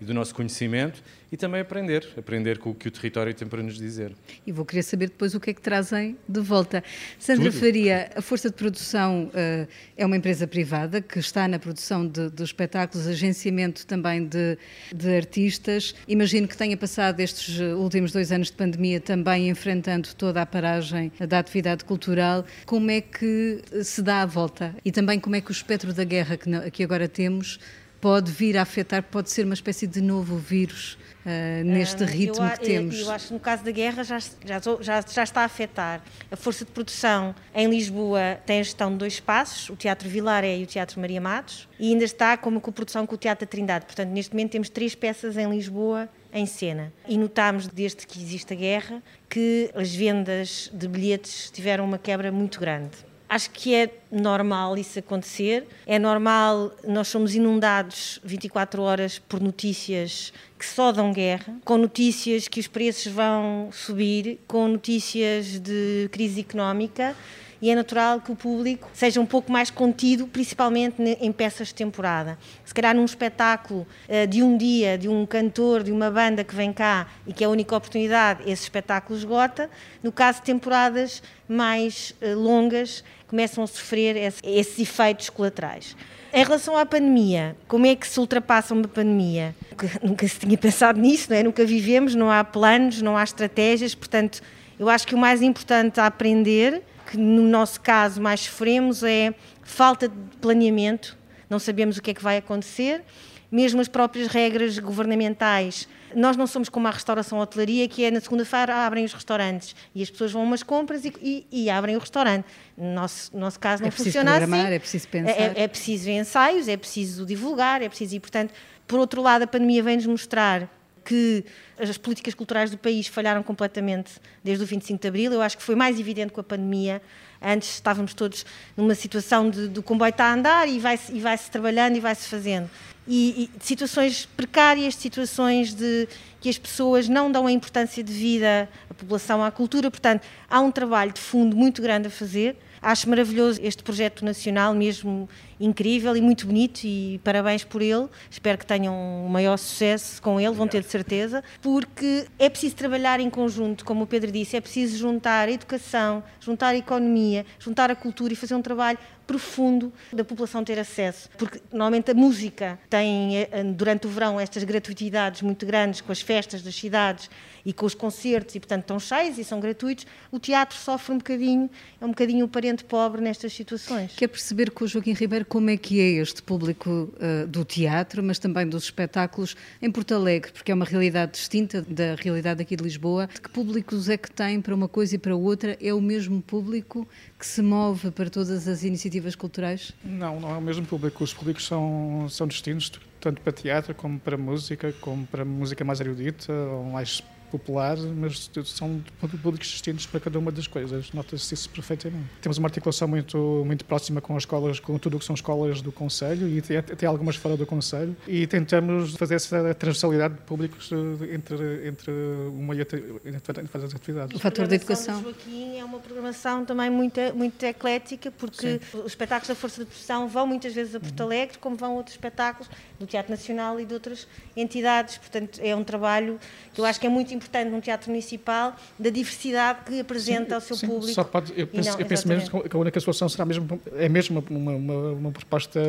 do 0.05 0.13
nosso 0.13 0.33
conhecimento 0.33 1.03
e 1.31 1.37
também 1.37 1.61
aprender, 1.61 2.07
aprender 2.17 2.57
com 2.57 2.71
o 2.71 2.75
que 2.75 2.89
o 2.89 2.91
território 2.91 3.33
tem 3.33 3.47
para 3.47 3.63
nos 3.63 3.77
dizer. 3.77 4.13
E 4.45 4.51
vou 4.51 4.65
querer 4.65 4.83
saber 4.83 5.07
depois 5.07 5.33
o 5.33 5.39
que 5.39 5.51
é 5.51 5.53
que 5.53 5.61
trazem 5.61 6.17
de 6.27 6.41
volta. 6.41 6.83
Sandra 7.17 7.49
Tudo. 7.49 7.59
Faria, 7.59 8.09
a 8.15 8.21
Força 8.21 8.49
de 8.49 8.55
Produção 8.55 9.31
uh, 9.33 9.67
é 9.95 10.05
uma 10.05 10.17
empresa 10.17 10.45
privada 10.45 10.99
que 10.99 11.19
está 11.19 11.47
na 11.47 11.57
produção 11.57 12.05
de, 12.05 12.29
de 12.29 12.43
espetáculos, 12.43 13.07
agenciamento 13.07 13.87
também 13.87 14.27
de, 14.27 14.57
de 14.93 15.15
artistas. 15.15 15.95
Imagino 16.05 16.49
que 16.49 16.57
tenha 16.57 16.75
passado 16.75 17.21
estes 17.21 17.59
últimos 17.59 18.11
dois 18.11 18.31
anos 18.31 18.47
de 18.47 18.53
pandemia 18.53 18.99
também 18.99 19.49
enfrentando 19.49 20.09
toda 20.15 20.41
a 20.41 20.45
paragem 20.45 21.13
da 21.29 21.39
atividade 21.39 21.85
cultural. 21.85 22.45
Como 22.65 22.91
é 22.91 22.99
que 22.99 23.61
se 23.83 24.01
dá 24.01 24.23
a 24.23 24.25
volta? 24.25 24.75
E 24.83 24.91
também 24.91 25.17
como 25.17 25.37
é 25.37 25.41
que 25.41 25.49
o 25.49 25.53
espectro 25.53 25.93
da 25.93 26.03
guerra 26.03 26.35
que, 26.35 26.71
que 26.71 26.83
agora 26.83 27.07
temos 27.07 27.57
pode 28.01 28.31
vir 28.31 28.57
a 28.57 28.63
afetar, 28.63 29.03
pode 29.03 29.29
ser 29.29 29.45
uma 29.45 29.53
espécie 29.53 29.85
de 29.85 30.01
novo 30.01 30.35
vírus 30.35 30.97
uh, 31.23 31.63
neste 31.63 32.03
ritmo 32.03 32.43
eu, 32.43 32.51
que 32.51 32.59
temos. 32.59 32.99
Eu 32.99 33.11
acho 33.11 33.27
que 33.27 33.33
no 33.33 33.39
caso 33.39 33.63
da 33.63 33.71
guerra 33.71 34.03
já, 34.03 34.19
já, 34.19 34.59
já, 34.81 35.01
já, 35.01 35.23
está 35.23 35.41
a 35.41 35.45
afetar. 35.45 36.01
A 36.31 36.35
força 36.35 36.65
de 36.65 36.71
produção 36.71 37.35
em 37.53 37.69
Lisboa 37.69 38.39
tem 38.45 38.59
a 38.59 38.63
gestão 38.63 38.91
de 38.91 38.97
dois 38.97 39.13
espaços, 39.13 39.69
o 39.69 39.75
Teatro 39.75 40.09
Vilaré 40.09 40.57
e 40.57 40.63
o 40.63 40.65
Teatro 40.65 40.99
Maria 40.99 41.21
Matos, 41.21 41.69
e 41.79 41.91
ainda 41.91 42.03
está 42.03 42.35
com 42.35 42.49
uma 42.49 42.59
coprodução 42.59 43.05
com 43.05 43.13
o 43.13 43.17
Teatro 43.17 43.45
da 43.45 43.49
Trindade. 43.49 43.85
Portanto, 43.85 44.09
neste 44.09 44.33
momento 44.33 44.51
temos 44.51 44.69
três 44.69 44.95
peças 44.95 45.37
em 45.37 45.47
Lisboa 45.47 46.09
em 46.33 46.45
cena. 46.45 46.91
E 47.07 47.17
notámos, 47.17 47.67
desde 47.67 48.07
que 48.07 48.19
existe 48.19 48.53
a 48.53 48.55
guerra, 48.55 49.03
que 49.29 49.69
as 49.75 49.93
vendas 49.93 50.71
de 50.73 50.87
bilhetes 50.87 51.51
tiveram 51.51 51.85
uma 51.85 51.97
quebra 51.97 52.31
muito 52.31 52.59
grande. 52.59 53.10
Acho 53.31 53.49
que 53.51 53.73
é 53.73 53.89
normal 54.11 54.77
isso 54.77 54.99
acontecer. 54.99 55.65
É 55.85 55.97
normal, 55.97 56.75
nós 56.85 57.07
somos 57.07 57.33
inundados 57.33 58.19
24 58.25 58.81
horas 58.81 59.19
por 59.19 59.39
notícias 59.39 60.33
que 60.59 60.65
só 60.65 60.91
dão 60.91 61.13
guerra, 61.13 61.55
com 61.63 61.77
notícias 61.77 62.49
que 62.49 62.59
os 62.59 62.67
preços 62.67 63.09
vão 63.09 63.69
subir, 63.71 64.37
com 64.45 64.67
notícias 64.67 65.61
de 65.61 66.09
crise 66.11 66.41
económica 66.41 67.15
e 67.61 67.69
é 67.69 67.75
natural 67.75 68.19
que 68.19 68.31
o 68.31 68.35
público 68.35 68.89
seja 68.93 69.21
um 69.21 69.25
pouco 69.25 69.51
mais 69.51 69.69
contido, 69.69 70.25
principalmente 70.25 70.95
em 70.99 71.31
peças 71.31 71.67
de 71.67 71.75
temporada. 71.75 72.37
Se 72.65 72.73
calhar 72.73 72.95
num 72.95 73.05
espetáculo 73.05 73.85
uh, 74.09 74.27
de 74.27 74.41
um 74.41 74.57
dia, 74.57 74.97
de 74.97 75.07
um 75.07 75.25
cantor, 75.25 75.83
de 75.83 75.91
uma 75.91 76.09
banda 76.09 76.43
que 76.43 76.55
vem 76.55 76.73
cá 76.73 77.07
e 77.27 77.33
que 77.33 77.43
é 77.43 77.47
a 77.47 77.49
única 77.49 77.75
oportunidade, 77.75 78.41
esse 78.49 78.63
espetáculo 78.63 79.17
esgota. 79.17 79.69
No 80.01 80.11
caso 80.11 80.39
de 80.39 80.45
temporadas 80.45 81.21
mais 81.47 82.15
uh, 82.21 82.33
longas, 82.33 83.03
começam 83.27 83.63
a 83.63 83.67
sofrer 83.67 84.15
esse, 84.17 84.41
esses 84.43 84.79
efeitos 84.79 85.29
colaterais. 85.29 85.95
Em 86.33 86.43
relação 86.43 86.77
à 86.77 86.85
pandemia, 86.85 87.55
como 87.67 87.85
é 87.85 87.95
que 87.95 88.07
se 88.07 88.19
ultrapassa 88.19 88.73
uma 88.73 88.87
pandemia? 88.87 89.53
Nunca, 89.69 89.91
nunca 90.01 90.27
se 90.27 90.39
tinha 90.39 90.57
pensado 90.57 90.99
nisso, 90.99 91.27
não 91.29 91.37
é? 91.37 91.43
nunca 91.43 91.63
vivemos, 91.65 92.15
não 92.15 92.31
há 92.31 92.43
planos, 92.43 93.01
não 93.01 93.17
há 93.17 93.23
estratégias, 93.23 93.93
portanto, 93.93 94.41
eu 94.79 94.89
acho 94.89 95.05
que 95.05 95.13
o 95.13 95.17
mais 95.17 95.41
importante 95.41 95.99
a 95.99 96.07
aprender 96.07 96.81
que 97.11 97.17
no 97.17 97.41
nosso 97.41 97.81
caso 97.81 98.21
mais 98.21 98.39
sofremos 98.39 99.03
é 99.03 99.33
falta 99.63 100.07
de 100.07 100.37
planeamento, 100.39 101.17
não 101.49 101.59
sabemos 101.59 101.97
o 101.97 102.01
que 102.01 102.11
é 102.11 102.13
que 102.13 102.23
vai 102.23 102.37
acontecer, 102.37 103.03
mesmo 103.51 103.81
as 103.81 103.89
próprias 103.89 104.27
regras 104.27 104.79
governamentais. 104.79 105.89
Nós 106.15 106.37
não 106.37 106.47
somos 106.47 106.69
como 106.69 106.87
a 106.87 106.91
restauração 106.91 107.39
hotelaria, 107.39 107.85
que 107.89 108.05
é 108.05 108.11
na 108.11 108.21
segunda-feira 108.21 108.85
abrem 108.85 109.03
os 109.03 109.11
restaurantes 109.11 109.75
e 109.93 110.01
as 110.01 110.09
pessoas 110.09 110.31
vão 110.31 110.41
a 110.43 110.45
umas 110.45 110.63
compras 110.63 111.03
e, 111.03 111.13
e, 111.21 111.45
e 111.51 111.69
abrem 111.69 111.97
o 111.97 111.99
restaurante. 111.99 112.45
No 112.77 112.93
nosso, 112.93 113.37
nosso 113.37 113.59
caso 113.59 113.81
não 113.81 113.89
é 113.89 113.91
funciona 113.91 114.37
assim. 114.37 114.55
É 114.55 114.79
preciso 114.79 115.07
pensar. 115.09 115.31
É, 115.31 115.53
é, 115.57 115.63
é 115.63 115.67
preciso 115.67 116.09
ensaios, 116.09 116.69
é 116.69 116.77
preciso 116.77 117.25
divulgar, 117.25 117.81
é 117.81 117.89
preciso. 117.89 118.15
E, 118.15 118.19
portanto, 118.21 118.53
por 118.87 118.99
outro 118.99 119.21
lado, 119.21 119.41
a 119.41 119.47
pandemia 119.47 119.83
vem-nos 119.83 120.05
mostrar 120.05 120.69
que 121.03 121.43
as 121.79 121.97
políticas 121.97 122.33
culturais 122.33 122.69
do 122.71 122.77
país 122.77 123.07
falharam 123.07 123.43
completamente 123.43 124.13
desde 124.43 124.63
o 124.63 124.67
25 124.67 125.01
de 125.01 125.07
Abril. 125.07 125.33
Eu 125.33 125.41
acho 125.41 125.57
que 125.57 125.63
foi 125.63 125.75
mais 125.75 125.99
evidente 125.99 126.31
com 126.31 126.41
a 126.41 126.43
pandemia. 126.43 127.01
Antes 127.41 127.75
estávamos 127.75 128.13
todos 128.13 128.45
numa 128.77 128.93
situação 128.93 129.49
de, 129.49 129.67
do 129.67 129.81
comboio 129.81 130.09
está 130.09 130.25
a 130.25 130.33
andar 130.33 130.69
e 130.69 130.79
vai-se 130.79 131.19
vai 131.19 131.37
trabalhando 131.37 131.95
e 131.95 131.99
vai-se 131.99 132.27
fazendo. 132.27 132.69
E, 133.07 133.49
e, 133.57 133.63
situações 133.63 134.27
precárias, 134.37 134.95
situações 134.95 135.73
de 135.73 136.07
que 136.39 136.49
as 136.49 136.57
pessoas 136.57 137.09
não 137.09 137.31
dão 137.31 137.47
a 137.47 137.51
importância 137.51 138.03
de 138.03 138.13
vida 138.13 138.69
à 138.89 138.93
população, 138.93 139.43
à 139.43 139.49
cultura. 139.49 139.89
Portanto, 139.89 140.23
há 140.49 140.61
um 140.61 140.71
trabalho 140.71 141.11
de 141.11 141.19
fundo 141.19 141.55
muito 141.55 141.81
grande 141.81 142.07
a 142.07 142.11
fazer. 142.11 142.55
Acho 142.81 143.07
maravilhoso 143.07 143.59
este 143.61 143.83
projeto 143.83 144.25
nacional, 144.25 144.73
mesmo 144.73 145.29
incrível 145.59 146.17
e 146.17 146.21
muito 146.21 146.47
bonito, 146.47 146.83
e 146.83 147.21
parabéns 147.23 147.63
por 147.63 147.79
ele. 147.79 148.07
Espero 148.27 148.57
que 148.57 148.65
tenham 148.65 148.95
um 148.95 149.29
maior 149.29 149.55
sucesso 149.57 150.19
com 150.19 150.39
ele, 150.39 150.55
vão 150.55 150.67
ter 150.67 150.81
de 150.81 150.89
certeza, 150.89 151.43
porque 151.61 152.25
é 152.39 152.49
preciso 152.49 152.75
trabalhar 152.75 153.19
em 153.19 153.29
conjunto, 153.29 153.85
como 153.85 154.05
o 154.05 154.07
Pedro 154.07 154.31
disse, 154.31 154.57
é 154.57 154.61
preciso 154.61 154.97
juntar 154.97 155.47
a 155.47 155.51
educação, 155.51 156.23
juntar 156.39 156.69
a 156.69 156.77
economia, 156.77 157.45
juntar 157.59 157.91
a 157.91 157.95
cultura 157.95 158.33
e 158.33 158.35
fazer 158.35 158.55
um 158.55 158.61
trabalho 158.63 158.97
profundo 159.27 159.93
da 160.11 160.25
população 160.25 160.63
ter 160.63 160.77
acesso, 160.77 161.29
porque 161.37 161.61
normalmente 161.71 162.11
a 162.11 162.13
música 162.13 162.79
tem 162.89 163.37
eh, 163.37 163.63
durante 163.75 164.05
o 164.07 164.09
verão 164.09 164.39
estas 164.39 164.63
gratuitidades 164.63 165.41
muito 165.41 165.65
grandes 165.65 166.01
com 166.01 166.11
as 166.11 166.19
festas 166.19 166.61
das 166.61 166.75
cidades 166.75 167.29
e 167.65 167.73
com 167.73 167.85
os 167.85 167.93
concertos 167.93 168.55
e 168.55 168.59
portanto 168.59 168.81
estão 168.81 168.99
cheios 168.99 169.37
e 169.37 169.43
são 169.43 169.59
gratuitos. 169.59 170.05
O 170.31 170.39
teatro 170.39 170.77
sofre 170.77 171.13
um 171.13 171.17
bocadinho, 171.17 171.69
é 171.99 172.05
um 172.05 172.09
bocadinho 172.09 172.45
o 172.45 172.47
parente 172.47 172.83
pobre 172.83 173.21
nestas 173.21 173.53
situações. 173.53 174.13
Quer 174.15 174.27
perceber 174.27 174.71
com 174.71 174.85
o 174.85 174.87
Joaquim 174.87 175.13
Ribeiro 175.13 175.45
como 175.45 175.69
é 175.69 175.77
que 175.77 175.99
é 175.99 176.21
este 176.21 176.41
público 176.41 176.89
uh, 176.89 177.47
do 177.47 177.63
teatro, 177.63 178.23
mas 178.23 178.39
também 178.39 178.67
dos 178.67 178.83
espetáculos 178.83 179.55
em 179.81 179.91
Porto 179.91 180.13
Alegre, 180.13 180.51
porque 180.51 180.71
é 180.71 180.75
uma 180.75 180.85
realidade 180.85 181.33
distinta 181.33 181.81
da 181.81 182.15
realidade 182.15 182.61
aqui 182.61 182.75
de 182.75 182.83
Lisboa. 182.83 183.27
De 183.27 183.41
que 183.41 183.49
públicos 183.49 184.09
é 184.09 184.17
que 184.17 184.31
tem 184.31 184.61
para 184.61 184.73
uma 184.73 184.87
coisa 184.87 185.15
e 185.15 185.17
para 185.17 185.35
outra? 185.35 185.77
É 185.81 185.93
o 185.93 186.01
mesmo 186.01 186.41
público 186.41 187.07
que 187.37 187.45
se 187.45 187.61
move 187.61 188.11
para 188.11 188.29
todas 188.29 188.67
as 188.67 188.83
iniciativas 188.83 189.35
culturais? 189.35 189.91
Não, 190.03 190.39
não 190.39 190.51
é 190.53 190.57
o 190.57 190.61
mesmo 190.61 190.85
público. 190.85 191.23
Os 191.23 191.33
públicos 191.33 191.65
são, 191.65 192.27
são 192.29 192.47
distintos, 192.47 192.91
tanto 193.19 193.41
para 193.41 193.51
teatro 193.51 193.93
como 193.95 194.19
para 194.19 194.37
música, 194.37 194.93
como 195.01 195.25
para 195.25 195.45
música 195.45 195.83
mais 195.83 195.99
erudita 195.99 196.51
ou 196.53 196.85
mais 196.85 197.23
popular, 197.51 197.97
mas 197.97 198.49
são 198.65 199.03
públicos 199.43 199.67
distintos 199.67 200.05
para 200.05 200.19
cada 200.19 200.39
uma 200.39 200.51
das 200.51 200.67
coisas. 200.67 201.11
Nota-se 201.11 201.53
isso 201.53 201.69
perfeitamente. 201.69 202.25
Temos 202.41 202.57
uma 202.57 202.67
articulação 202.67 203.07
muito, 203.07 203.63
muito 203.65 203.85
próxima 203.85 204.21
com 204.21 204.35
as 204.35 204.43
escolas, 204.43 204.79
com 204.79 204.97
tudo 204.97 205.17
o 205.17 205.19
que 205.19 205.25
são 205.25 205.35
escolas 205.35 205.81
do 205.81 205.91
Conselho 205.91 206.47
e 206.47 206.61
até 206.77 207.05
algumas 207.05 207.35
fora 207.35 207.57
do 207.57 207.65
Conselho, 207.65 208.15
e 208.27 208.47
tentamos 208.47 209.15
fazer 209.15 209.35
essa 209.35 209.73
transversalidade 209.75 210.35
de 210.35 210.41
públicos 210.41 210.89
eh, 210.91 211.35
entre, 211.35 211.87
entre 211.87 212.11
uma 212.53 212.75
e 212.75 212.79
outra, 212.79 212.99
entre 213.25 213.67
fazer 213.67 213.85
as 213.85 213.95
atividades. 213.95 214.35
O 214.35 214.39
fator 214.39 214.67
da 214.67 214.75
educação. 214.75 215.21
Joaquim 215.21 215.77
é 215.77 215.83
uma 215.83 215.99
programação 215.99 216.65
também 216.65 216.89
muito, 216.89 217.19
muito 217.35 217.63
eclética, 217.63 218.31
porque 218.31 218.79
Sim. 218.79 218.99
os 218.99 219.07
espetáculos 219.07 219.49
da 219.49 219.55
Força 219.55 219.81
de 219.81 219.89
Produção 219.89 220.27
vão 220.27 220.47
muitas 220.47 220.73
vezes 220.73 220.95
a 220.95 220.99
Porto 220.99 221.19
uhum. 221.19 221.25
Alegre, 221.25 221.57
como 221.57 221.75
vão 221.75 221.95
outros 221.95 222.15
espetáculos 222.15 222.69
do 222.99 223.05
Teatro 223.05 223.31
Nacional 223.31 223.79
e 223.79 223.85
de 223.85 223.93
outras 223.93 224.27
entidades. 224.55 225.17
Portanto, 225.17 225.59
é 225.61 225.75
um 225.75 225.83
trabalho 225.83 226.39
que 226.73 226.79
eu 226.79 226.85
acho 226.85 226.99
que 226.99 227.05
é 227.05 227.09
muito 227.09 227.33
importante 227.33 227.40
importante 227.41 227.69
num 227.69 227.81
teatro 227.81 228.09
municipal 228.09 228.75
da 228.97 229.09
diversidade 229.09 229.79
que 229.85 229.99
apresenta 229.99 230.49
sim, 230.49 230.53
ao 230.53 230.61
seu 230.61 230.75
sim, 230.75 230.87
público. 230.87 231.13
Só 231.13 231.23
pode, 231.23 231.53
eu 231.57 231.67
penso, 231.67 231.91
não, 231.91 231.99
eu 231.99 232.05
penso 232.05 232.27
mesmo 232.27 232.61
que 232.63 232.75
a 232.75 232.79
única 232.79 232.99
solução 232.99 233.27
será 233.27 233.45
mesmo, 233.45 233.81
é 233.95 234.07
mesmo 234.07 234.43
uma, 234.49 234.71
uma, 234.71 235.11
uma 235.13 235.31
proposta 235.31 235.79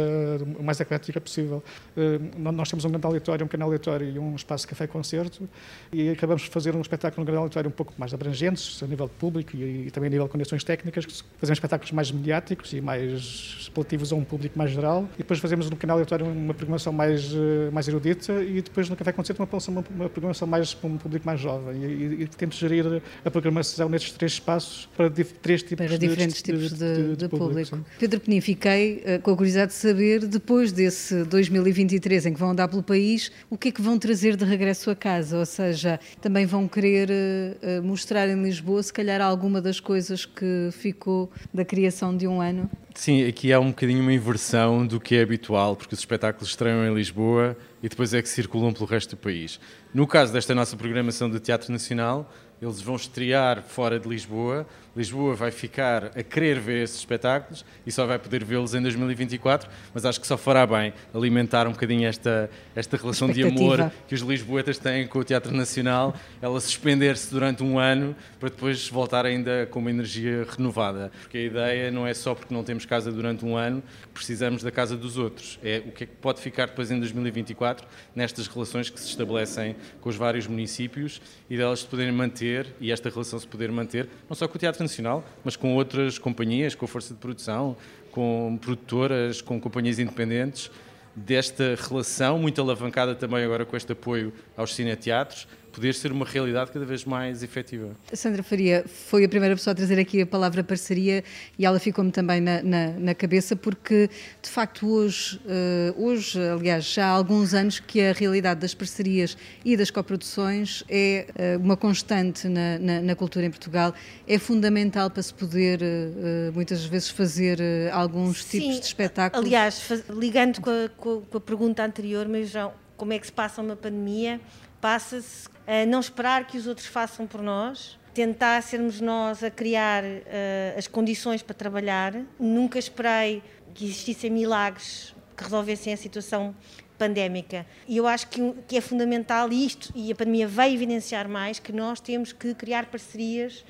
mais 0.60 0.80
eclética 0.80 1.20
possível. 1.20 1.62
Uh, 1.96 2.52
nós 2.52 2.68
temos 2.70 2.84
um 2.84 2.90
grande 2.90 3.06
auditório, 3.06 3.44
um 3.44 3.48
pequeno 3.48 3.64
auditório 3.64 4.08
e 4.08 4.18
um 4.18 4.34
espaço 4.34 4.66
café-concerto 4.66 5.48
e 5.92 6.10
acabamos 6.10 6.42
de 6.42 6.48
fazer 6.48 6.74
um 6.74 6.80
espetáculo 6.80 7.22
no 7.22 7.26
grande 7.26 7.42
auditório 7.42 7.68
um 7.68 7.72
pouco 7.72 7.92
mais 7.98 8.14
abrangentes 8.14 8.82
a 8.82 8.86
nível 8.86 9.06
de 9.06 9.14
público 9.14 9.56
e, 9.56 9.88
e 9.88 9.90
também 9.90 10.08
a 10.08 10.10
nível 10.10 10.26
de 10.26 10.32
condições 10.32 10.64
técnicas, 10.64 11.04
fazemos 11.38 11.56
espetáculos 11.58 11.92
mais 11.92 12.10
mediáticos 12.10 12.72
e 12.72 12.80
mais 12.80 13.68
apelativos 13.70 14.12
a 14.12 14.16
um 14.16 14.24
público 14.24 14.58
mais 14.58 14.70
geral 14.70 15.08
e 15.14 15.18
depois 15.18 15.38
fazemos 15.38 15.66
no 15.68 15.76
pequeno 15.76 15.94
auditório 15.94 16.26
uma 16.26 16.54
programação 16.54 16.92
mais, 16.92 17.32
eh, 17.32 17.70
mais 17.72 17.88
erudita 17.88 18.42
e 18.42 18.62
depois 18.62 18.88
no 18.88 18.96
café-concerto 18.96 19.42
uma, 19.42 19.48
uma, 19.68 19.84
uma 19.90 20.08
programação 20.08 20.46
mais 20.46 20.74
para 20.74 20.88
um 20.88 20.98
público 20.98 21.26
mais 21.26 21.40
jovem 21.42 21.82
e, 21.82 22.22
e 22.22 22.26
temos 22.26 22.56
gerir 22.56 23.02
a 23.24 23.30
programação 23.30 23.88
nestes 23.88 24.12
três 24.12 24.32
espaços 24.32 24.88
para 24.96 25.10
três 25.10 25.62
tipos 25.62 25.86
para 25.86 25.98
diferentes 25.98 26.36
de, 26.36 26.42
tipos 26.42 26.70
de, 26.70 26.78
de, 26.78 26.94
de, 26.94 27.16
de 27.16 27.28
público. 27.28 27.70
público. 27.70 27.90
Pedro 27.98 28.20
Penin, 28.20 28.40
fiquei 28.40 29.02
uh, 29.04 29.22
com 29.22 29.32
a 29.32 29.36
curiosidade 29.36 29.72
de 29.72 29.78
saber, 29.78 30.26
depois 30.26 30.72
desse 30.72 31.24
2023 31.24 32.26
em 32.26 32.34
que 32.34 32.40
vão 32.40 32.50
andar 32.50 32.68
pelo 32.68 32.82
país, 32.82 33.30
o 33.50 33.58
que 33.58 33.68
é 33.68 33.72
que 33.72 33.82
vão 33.82 33.98
trazer 33.98 34.36
de 34.36 34.44
regresso 34.44 34.90
a 34.90 34.96
casa? 34.96 35.38
Ou 35.38 35.46
seja, 35.46 35.98
também 36.20 36.46
vão 36.46 36.68
querer 36.68 37.08
uh, 37.10 37.82
mostrar 37.82 38.28
em 38.28 38.42
Lisboa, 38.42 38.82
se 38.82 38.92
calhar, 38.92 39.20
alguma 39.20 39.60
das 39.60 39.80
coisas 39.80 40.24
que 40.24 40.68
ficou 40.72 41.30
da 41.52 41.64
criação 41.64 42.16
de 42.16 42.26
um 42.26 42.40
ano? 42.40 42.70
Sim, 42.94 43.26
aqui 43.26 43.52
há 43.52 43.58
um 43.58 43.68
bocadinho 43.68 44.02
uma 44.02 44.12
inversão 44.12 44.86
do 44.86 45.00
que 45.00 45.16
é 45.16 45.22
habitual, 45.22 45.74
porque 45.74 45.94
os 45.94 46.00
espetáculos 46.00 46.50
estreiam 46.50 46.86
em 46.86 46.94
Lisboa 46.94 47.56
e 47.82 47.88
depois 47.88 48.12
é 48.12 48.20
que 48.20 48.28
circulam 48.28 48.72
pelo 48.72 48.86
resto 48.86 49.16
do 49.16 49.16
país. 49.16 49.58
No 49.94 50.06
caso 50.06 50.32
desta 50.32 50.54
nossa 50.54 50.76
programação 50.76 51.28
do 51.28 51.40
Teatro 51.40 51.72
Nacional, 51.72 52.30
eles 52.60 52.80
vão 52.80 52.94
estrear 52.94 53.62
fora 53.62 53.98
de 53.98 54.08
Lisboa. 54.08 54.66
Lisboa 54.96 55.34
vai 55.34 55.50
ficar 55.50 56.06
a 56.16 56.22
querer 56.22 56.58
ver 56.60 56.82
esses 56.82 56.98
espetáculos 56.98 57.64
e 57.86 57.92
só 57.92 58.04
vai 58.06 58.18
poder 58.18 58.44
vê-los 58.44 58.74
em 58.74 58.82
2024, 58.82 59.70
mas 59.94 60.04
acho 60.04 60.20
que 60.20 60.26
só 60.26 60.36
fará 60.36 60.66
bem 60.66 60.92
alimentar 61.14 61.66
um 61.66 61.72
bocadinho 61.72 62.06
esta, 62.06 62.50
esta 62.74 62.96
relação 62.96 63.30
de 63.30 63.42
amor 63.42 63.90
que 64.06 64.14
os 64.14 64.20
lisboetas 64.20 64.78
têm 64.78 65.06
com 65.06 65.18
o 65.18 65.24
Teatro 65.24 65.54
Nacional, 65.54 66.14
ela 66.40 66.60
suspender-se 66.60 67.30
durante 67.30 67.62
um 67.62 67.78
ano 67.78 68.14
para 68.38 68.48
depois 68.48 68.88
voltar 68.88 69.24
ainda 69.24 69.66
com 69.70 69.78
uma 69.78 69.90
energia 69.90 70.46
renovada. 70.56 71.10
Porque 71.20 71.38
a 71.38 71.42
ideia 71.42 71.90
não 71.90 72.06
é 72.06 72.12
só 72.12 72.34
porque 72.34 72.52
não 72.52 72.62
temos 72.62 72.84
casa 72.84 73.10
durante 73.10 73.44
um 73.44 73.56
ano 73.56 73.82
que 74.02 74.08
precisamos 74.08 74.62
da 74.62 74.70
casa 74.70 74.96
dos 74.96 75.16
outros, 75.16 75.58
é 75.62 75.82
o 75.86 75.92
que 75.92 76.04
é 76.04 76.06
que 76.06 76.16
pode 76.16 76.40
ficar 76.40 76.66
depois 76.66 76.90
em 76.90 76.98
2024 76.98 77.86
nestas 78.14 78.46
relações 78.46 78.90
que 78.90 79.00
se 79.00 79.08
estabelecem 79.08 79.74
com 80.00 80.08
os 80.08 80.16
vários 80.16 80.46
municípios 80.46 81.20
e 81.48 81.56
delas 81.56 81.80
se 81.80 81.86
poderem 81.86 82.12
manter 82.12 82.32
manter 82.32 82.74
e 82.80 82.90
esta 82.90 83.08
relação 83.10 83.38
se 83.38 83.46
poder 83.46 83.70
manter, 83.70 84.08
não 84.28 84.34
só 84.34 84.48
com 84.48 84.56
o 84.56 84.58
Teatro 84.58 84.81
Nacional, 84.82 85.24
mas 85.44 85.56
com 85.56 85.74
outras 85.74 86.18
companhias, 86.18 86.74
com 86.74 86.84
a 86.84 86.88
força 86.88 87.14
de 87.14 87.20
produção, 87.20 87.76
com 88.10 88.58
produtoras, 88.60 89.40
com 89.40 89.60
companhias 89.60 89.98
independentes, 89.98 90.70
desta 91.14 91.76
relação 91.88 92.38
muito 92.38 92.60
alavancada 92.60 93.14
também 93.14 93.44
agora 93.44 93.64
com 93.64 93.76
este 93.76 93.92
apoio 93.92 94.32
aos 94.56 94.74
cineteatros, 94.74 95.46
poder 95.72 95.94
ser 95.94 96.12
uma 96.12 96.24
realidade 96.24 96.70
cada 96.70 96.84
vez 96.84 97.04
mais 97.04 97.42
efetiva. 97.42 97.96
Sandra 98.12 98.42
Faria 98.42 98.84
foi 98.86 99.24
a 99.24 99.28
primeira 99.28 99.56
pessoa 99.56 99.72
a 99.72 99.74
trazer 99.74 99.98
aqui 99.98 100.20
a 100.20 100.26
palavra 100.26 100.62
parceria 100.62 101.24
e 101.58 101.64
ela 101.64 101.80
ficou-me 101.80 102.10
também 102.10 102.40
na, 102.40 102.62
na, 102.62 102.88
na, 102.90 103.14
cabeça 103.14 103.56
porque, 103.56 104.08
de 104.40 104.48
facto, 104.48 104.86
hoje, 104.86 105.40
uh, 105.46 106.04
hoje, 106.04 106.38
aliás, 106.38 106.84
já 106.84 107.06
há 107.06 107.10
alguns 107.10 107.54
anos 107.54 107.80
que 107.80 108.00
a 108.00 108.12
realidade 108.12 108.60
das 108.60 108.74
parcerias 108.74 109.36
e 109.64 109.76
das 109.76 109.90
coproduções 109.90 110.84
é 110.88 111.26
uh, 111.58 111.62
uma 111.62 111.76
constante 111.76 112.48
na, 112.48 112.78
na, 112.78 113.00
na, 113.00 113.16
cultura 113.16 113.46
em 113.46 113.50
Portugal, 113.50 113.94
é 114.28 114.38
fundamental 114.38 115.10
para 115.10 115.22
se 115.22 115.32
poder, 115.32 115.80
uh, 115.80 116.52
muitas 116.52 116.84
vezes, 116.84 117.08
fazer 117.08 117.58
alguns 117.92 118.44
Sim, 118.44 118.60
tipos 118.60 118.80
de 118.80 118.86
espetáculos. 118.86 119.46
Aliás, 119.46 119.88
ligando 120.10 120.60
com 120.60 120.70
a, 120.70 120.88
com 120.88 121.38
a 121.38 121.40
pergunta 121.40 121.82
anterior, 121.82 122.28
mas 122.28 122.50
já, 122.50 122.70
como 122.96 123.12
é 123.12 123.18
que 123.18 123.26
se 123.26 123.32
passa 123.32 123.62
uma 123.62 123.76
pandemia? 123.76 124.40
Passa-se 124.82 125.48
a 125.64 125.86
não 125.86 126.00
esperar 126.00 126.44
que 126.44 126.58
os 126.58 126.66
outros 126.66 126.88
façam 126.88 127.24
por 127.24 127.40
nós, 127.40 127.96
tentar 128.12 128.60
sermos 128.64 129.00
nós 129.00 129.44
a 129.44 129.48
criar 129.48 130.02
uh, 130.02 130.76
as 130.76 130.88
condições 130.88 131.40
para 131.40 131.54
trabalhar. 131.54 132.12
Nunca 132.36 132.80
esperei 132.80 133.44
que 133.72 133.84
existissem 133.84 134.28
milagres 134.28 135.14
que 135.36 135.44
resolvessem 135.44 135.92
a 135.92 135.96
situação 135.96 136.52
pandémica. 136.98 137.64
E 137.86 137.96
eu 137.96 138.08
acho 138.08 138.26
que, 138.26 138.54
que 138.66 138.76
é 138.76 138.80
fundamental 138.80 139.52
isto, 139.52 139.92
e 139.94 140.10
a 140.10 140.16
pandemia 140.16 140.48
vai 140.48 140.74
evidenciar 140.74 141.28
mais, 141.28 141.60
que 141.60 141.72
nós 141.72 142.00
temos 142.00 142.32
que 142.32 142.52
criar 142.52 142.86
parcerias 142.86 143.64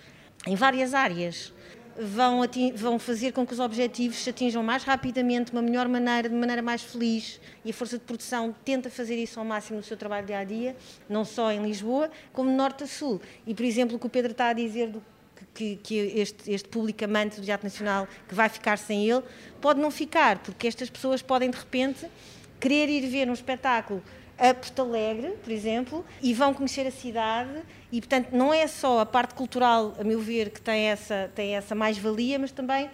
em 0.47 0.57
várias 0.57 0.95
áreas 0.95 1.53
vão, 1.99 2.41
vão 2.75 2.99
fazer 2.99 3.33
com 3.33 3.47
que 3.47 3.53
os 3.53 3.61
objetivos 3.61 4.17
se 4.19 4.31
atinjam 4.31 4.63
mais 4.63 4.85
rapidamente, 4.85 5.51
de 5.51 5.57
uma 5.57 5.63
melhor 5.63 5.89
maneira, 5.89 6.29
de 6.29 6.35
maneira 6.35 6.63
mais 6.63 6.83
feliz. 6.83 7.41
E 7.65 7.71
a 7.71 7.75
força 7.75 7.99
de 7.99 8.05
produção 8.05 8.55
tenta 8.65 8.91
fazer 8.91 9.17
isso 9.17 9.39
ao 9.39 9.45
máximo 9.45 9.79
no 9.79 9.83
seu 9.83 9.97
trabalho 9.97 10.27
dia 10.27 10.39
a 10.39 10.45
dia, 10.45 10.77
não 11.09 11.25
só 11.25 11.51
em 11.53 11.63
Lisboa, 11.63 12.11
como 12.33 12.51
norte 12.51 12.85
a 12.85 12.87
sul. 12.87 13.21
E, 13.47 13.55
por 13.55 13.65
exemplo, 13.65 13.97
o 13.97 13.99
que 13.99 14.07
o 14.07 14.11
Pedro 14.11 14.33
está 14.33 14.49
a 14.49 14.53
dizer 14.53 14.89
do 14.89 15.03
que, 15.55 15.77
que, 15.77 15.95
este, 15.95 16.51
este 16.51 16.69
público 16.69 17.05
amante 17.05 17.41
do 17.41 17.45
Teatro 17.45 17.67
Nacional 17.67 18.09
que 18.29 18.35
vai 18.35 18.49
ficar 18.49 18.79
sem 18.79 19.09
ele, 19.09 19.23
pode 19.61 19.81
não 19.81 19.91
ficar, 19.91 20.39
porque 20.39 20.67
estas 20.67 20.89
pessoas 20.89 21.21
podem 21.21 21.51
de 21.51 21.59
repente 21.59 22.07
querer 22.61 22.89
ir 22.89 23.07
ver 23.09 23.29
um 23.29 23.33
espetáculo 23.33 24.03
a 24.39 24.55
Porto 24.55 24.83
Alegre, 24.83 25.35
por 25.43 25.53
exemplo, 25.53 26.05
e 26.23 26.35
vão 26.35 26.53
conhecer 26.53 26.87
a 26.87 26.91
cidade 26.91 27.63
e, 27.91 28.01
portanto, 28.01 28.29
não 28.33 28.53
é 28.53 28.67
só 28.67 29.01
a 29.01 29.07
parte 29.07 29.35
cultural, 29.35 29.95
a 29.99 30.05
meu 30.05 30.21
ver, 30.21 30.51
que 30.51 30.61
tem 30.61 30.87
essa, 30.87 31.31
tem 31.35 31.57
essa 31.57 31.75
mais-valia, 31.75 32.39
mas 32.39 32.51
também 32.51 32.91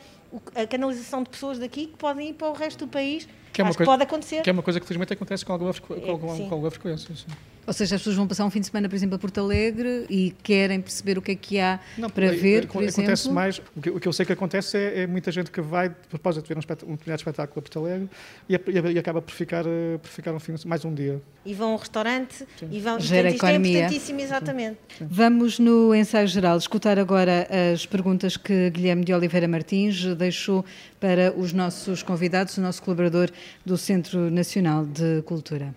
a 0.54 0.66
canalização 0.66 1.22
de 1.22 1.30
pessoas 1.30 1.58
daqui 1.58 1.86
que 1.86 1.96
podem 1.96 2.30
ir 2.30 2.34
para 2.34 2.48
o 2.48 2.52
resto 2.52 2.84
do 2.84 2.88
país. 2.88 3.28
Que 3.52 3.60
é 3.60 3.64
uma 3.64 3.70
Acho 3.70 3.78
coisa, 3.78 3.90
que 3.90 3.96
pode 3.98 4.02
acontecer. 4.02 4.42
Que 4.42 4.50
é 4.50 4.52
uma 4.52 4.62
coisa 4.62 4.78
que 4.78 4.86
felizmente 4.86 5.12
acontece 5.12 5.44
com 5.44 5.52
alguma, 5.52 5.72
com 5.72 5.94
alguma, 6.10 6.36
com 6.36 6.54
alguma 6.54 6.70
frequência. 6.70 7.14
Sim. 7.14 7.26
Ou 7.68 7.74
seja, 7.74 7.96
as 7.96 8.00
pessoas 8.00 8.16
vão 8.16 8.26
passar 8.26 8.46
um 8.46 8.50
fim 8.50 8.60
de 8.60 8.66
semana, 8.66 8.88
por 8.88 8.94
exemplo, 8.94 9.16
a 9.16 9.18
Porto 9.18 9.40
Alegre 9.40 10.06
e 10.08 10.34
querem 10.42 10.80
perceber 10.80 11.18
o 11.18 11.22
que 11.22 11.32
é 11.32 11.34
que 11.34 11.60
há 11.60 11.78
não, 11.98 12.08
para 12.08 12.32
ver, 12.32 12.66
por 12.66 12.82
acontece 12.82 13.00
exemplo? 13.02 13.32
mais, 13.34 13.58
o 13.76 13.82
que, 13.82 13.90
o 13.90 14.00
que, 14.00 14.08
eu 14.08 14.12
sei 14.14 14.24
que 14.24 14.32
acontece 14.32 14.78
é, 14.78 15.02
é 15.02 15.06
muita 15.06 15.30
gente 15.30 15.50
que 15.50 15.60
vai, 15.60 15.90
de 15.90 15.94
propósito, 16.08 16.48
ver 16.48 16.56
um, 16.56 16.60
um 16.60 16.62
determinado 16.62 17.20
espetáculo 17.20 17.58
a 17.58 17.60
Porto 17.60 17.78
Alegre 17.78 18.08
e, 18.48 18.54
e, 18.54 18.92
e, 18.94 18.98
acaba 18.98 19.20
por 19.20 19.34
ficar, 19.34 19.66
eh, 19.66 19.98
por 20.00 20.08
ficar 20.08 20.32
um 20.32 20.40
fim, 20.40 20.54
mais 20.64 20.82
um 20.82 20.94
dia. 20.94 21.20
E 21.44 21.52
vão 21.52 21.72
a 21.72 21.74
um 21.74 21.76
restaurante 21.76 22.46
Sim. 22.58 22.68
e 22.72 22.80
vão... 22.80 22.98
Gera 22.98 23.28
é 23.28 23.34
economia. 23.34 23.70
é 23.70 23.80
importantíssimo, 23.80 24.20
exatamente. 24.20 24.78
Sim. 24.96 25.06
Vamos, 25.10 25.58
no 25.58 25.94
ensaio 25.94 26.26
geral, 26.26 26.56
escutar 26.56 26.98
agora 26.98 27.46
as 27.74 27.84
perguntas 27.84 28.38
que 28.38 28.70
Guilherme 28.70 29.04
de 29.04 29.12
Oliveira 29.12 29.46
Martins 29.46 30.06
deixou 30.16 30.64
para 30.98 31.34
os 31.36 31.52
nossos 31.52 32.02
convidados, 32.02 32.56
o 32.56 32.62
nosso 32.62 32.82
colaborador 32.82 33.28
do 33.62 33.76
Centro 33.76 34.30
Nacional 34.30 34.86
de 34.86 35.20
Cultura. 35.26 35.74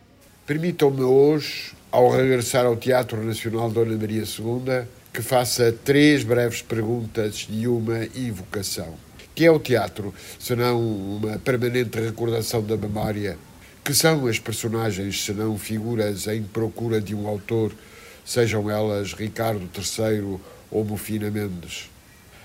Permitam-me 0.48 1.02
hoje 1.02 1.81
ao 1.92 2.10
regressar 2.10 2.66
ao 2.66 2.78
Teatro 2.78 3.22
Nacional 3.22 3.70
Dona 3.70 3.98
Maria 3.98 4.24
II, 4.24 4.88
que 5.12 5.22
faça 5.22 5.74
três 5.84 6.24
breves 6.24 6.62
perguntas 6.62 7.48
e 7.52 7.68
uma 7.68 8.06
invocação. 8.16 8.96
Que 9.36 9.46
é 9.46 9.52
o 9.52 9.60
teatro, 9.60 10.14
senão 10.40 10.80
uma 10.80 11.38
permanente 11.38 12.00
recordação 12.00 12.64
da 12.64 12.78
memória? 12.78 13.38
Que 13.84 13.94
são 13.94 14.26
as 14.28 14.40
personagens, 14.40 15.22
senão 15.22 15.58
figuras 15.58 16.28
em 16.28 16.44
procura 16.44 17.02
de 17.02 17.14
um 17.14 17.28
autor, 17.28 17.74
sejam 18.24 18.70
elas 18.70 19.14
Ricardo 19.14 19.68
III 19.78 20.40
ou 20.72 20.86
Mofina 20.86 21.30
Mendes? 21.30 21.90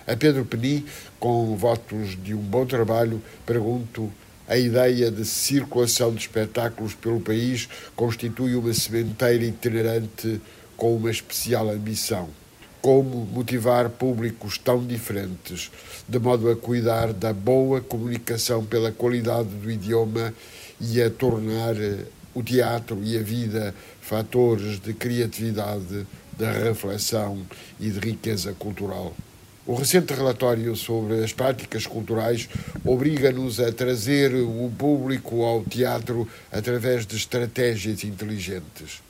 A 0.09 0.17
Pedro 0.17 0.45
Peni, 0.45 0.85
com 1.21 1.57
votos 1.57 2.21
de 2.21 2.35
um 2.35 2.43
bom 2.43 2.67
trabalho, 2.67 3.23
pergunto 3.45 4.13
a 4.49 4.57
ideia 4.57 5.11
de 5.11 5.25
circulação 5.25 6.13
de 6.13 6.21
espetáculos 6.21 6.95
pelo 6.95 7.21
país 7.21 7.69
constitui 7.95 8.55
uma 8.55 8.73
sementeira 8.73 9.45
itinerante 9.45 10.41
com 10.77 10.97
uma 10.97 11.11
especial 11.11 11.71
ambição. 11.71 12.29
Como 12.81 13.27
motivar 13.27 13.91
públicos 13.91 14.59
tão 14.59 14.85
diferentes, 14.85 15.71
de 16.09 16.19
modo 16.21 16.49
a 16.49 16.55
cuidar 16.55 17.13
da 17.13 17.33
boa 17.33 17.81
comunicação 17.81 18.65
pela 18.65 18.93
qualidade 18.93 19.49
do 19.49 19.71
idioma 19.71 20.33
e 20.81 21.03
a 21.03 21.11
tornar 21.11 21.75
o 22.33 22.43
teatro 22.43 23.03
e 23.03 23.19
a 23.19 23.23
vida 23.23 23.75
fatores 24.01 24.79
de 24.79 24.93
criatividade, 24.93 26.07
de 26.39 26.45
reflexão 26.45 27.45
e 27.81 27.91
de 27.91 27.99
riqueza 27.99 28.53
cultural. 28.53 29.13
O 29.69 29.75
recente 29.75 30.15
relatório 30.15 30.77
sobre 30.77 31.25
as 31.25 31.33
práticas 31.33 31.89
culturais 31.89 32.49
obriga-nos 32.85 33.59
a 33.59 33.73
trazer 33.73 34.33
o 34.33 34.71
público 34.79 35.43
ao 35.43 35.65
teatro 35.65 36.29
através 36.53 37.05
de 37.05 37.17
estratégias 37.17 38.05
inteligentes. 38.05 39.03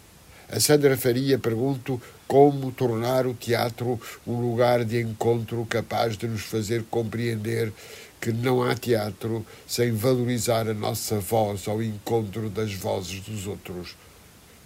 A 0.50 0.58
Sandra 0.58 0.96
Faria 0.96 1.38
pergunto 1.38 2.00
como 2.26 2.72
tornar 2.72 3.26
o 3.26 3.34
teatro 3.34 4.00
um 4.26 4.40
lugar 4.40 4.82
de 4.82 4.98
encontro 4.98 5.66
capaz 5.66 6.16
de 6.16 6.26
nos 6.26 6.40
fazer 6.40 6.84
compreender 6.90 7.70
que 8.18 8.32
não 8.32 8.62
há 8.62 8.74
teatro 8.74 9.44
sem 9.66 9.92
valorizar 9.92 10.66
a 10.70 10.72
nossa 10.72 11.20
voz 11.20 11.68
ao 11.68 11.82
encontro 11.82 12.48
das 12.48 12.72
vozes 12.72 13.20
dos 13.20 13.46
outros. 13.46 13.94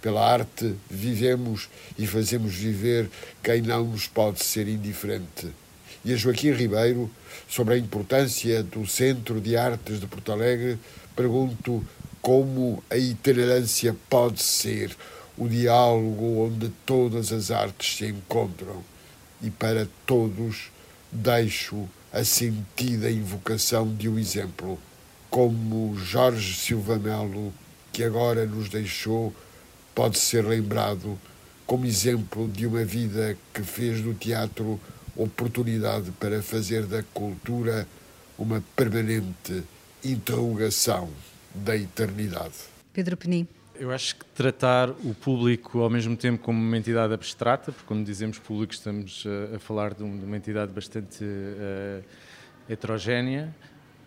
Pela 0.01 0.25
arte 0.25 0.73
vivemos 0.89 1.67
e 1.99 2.07
fazemos 2.07 2.53
viver 2.53 3.09
quem 3.43 3.61
não 3.61 3.83
nos 3.83 4.07
pode 4.07 4.41
ser 4.41 4.69
indiferente 4.69 5.51
e 6.03 6.13
a 6.13 6.15
Joaquim 6.15 6.51
Ribeiro 6.51 7.09
sobre 7.47 7.75
a 7.75 7.77
importância 7.77 8.63
do 8.63 8.85
Centro 8.87 9.39
de 9.39 9.55
Artes 9.55 9.99
de 9.99 10.07
Porto 10.07 10.31
Alegre, 10.31 10.79
pergunto 11.15 11.85
como 12.21 12.83
a 12.89 12.97
itinerância 12.97 13.95
pode 14.09 14.41
ser 14.41 14.95
o 15.37 15.47
diálogo 15.47 16.45
onde 16.45 16.69
todas 16.85 17.31
as 17.31 17.51
artes 17.51 17.97
se 17.97 18.05
encontram. 18.05 18.83
E 19.41 19.49
para 19.49 19.87
todos 20.05 20.69
deixo 21.11 21.87
a 22.13 22.23
sentida 22.23 23.09
invocação 23.09 23.93
de 23.95 24.07
um 24.07 24.19
exemplo, 24.19 24.77
como 25.29 25.95
Jorge 25.97 26.53
Silva 26.55 26.99
Melo, 26.99 27.53
que 27.91 28.03
agora 28.03 28.45
nos 28.45 28.69
deixou, 28.69 29.33
pode 29.95 30.19
ser 30.19 30.45
lembrado 30.45 31.17
como 31.65 31.85
exemplo 31.85 32.47
de 32.49 32.67
uma 32.67 32.83
vida 32.83 33.37
que 33.53 33.63
fez 33.63 34.01
do 34.01 34.13
teatro 34.13 34.79
oportunidade 35.23 36.11
para 36.11 36.41
fazer 36.41 36.85
da 36.85 37.03
cultura 37.13 37.87
uma 38.37 38.63
permanente 38.75 39.63
interrogação 40.03 41.09
da 41.53 41.75
eternidade. 41.75 42.55
Pedro 42.93 43.15
Penin. 43.15 43.47
Eu 43.75 43.91
acho 43.91 44.15
que 44.15 44.25
tratar 44.25 44.89
o 44.89 45.15
público 45.15 45.79
ao 45.79 45.89
mesmo 45.89 46.15
tempo 46.15 46.43
como 46.43 46.59
uma 46.59 46.77
entidade 46.77 47.13
abstrata, 47.13 47.71
porque 47.71 47.87
quando 47.87 48.05
dizemos 48.05 48.37
público 48.37 48.73
estamos 48.73 49.23
a, 49.51 49.55
a 49.55 49.59
falar 49.59 49.93
de, 49.93 50.03
de, 50.03 50.25
uma 50.25 50.37
entidade 50.37 50.71
bastante 50.71 51.23
uh, 51.23 52.03
heterogénea, 52.69 53.55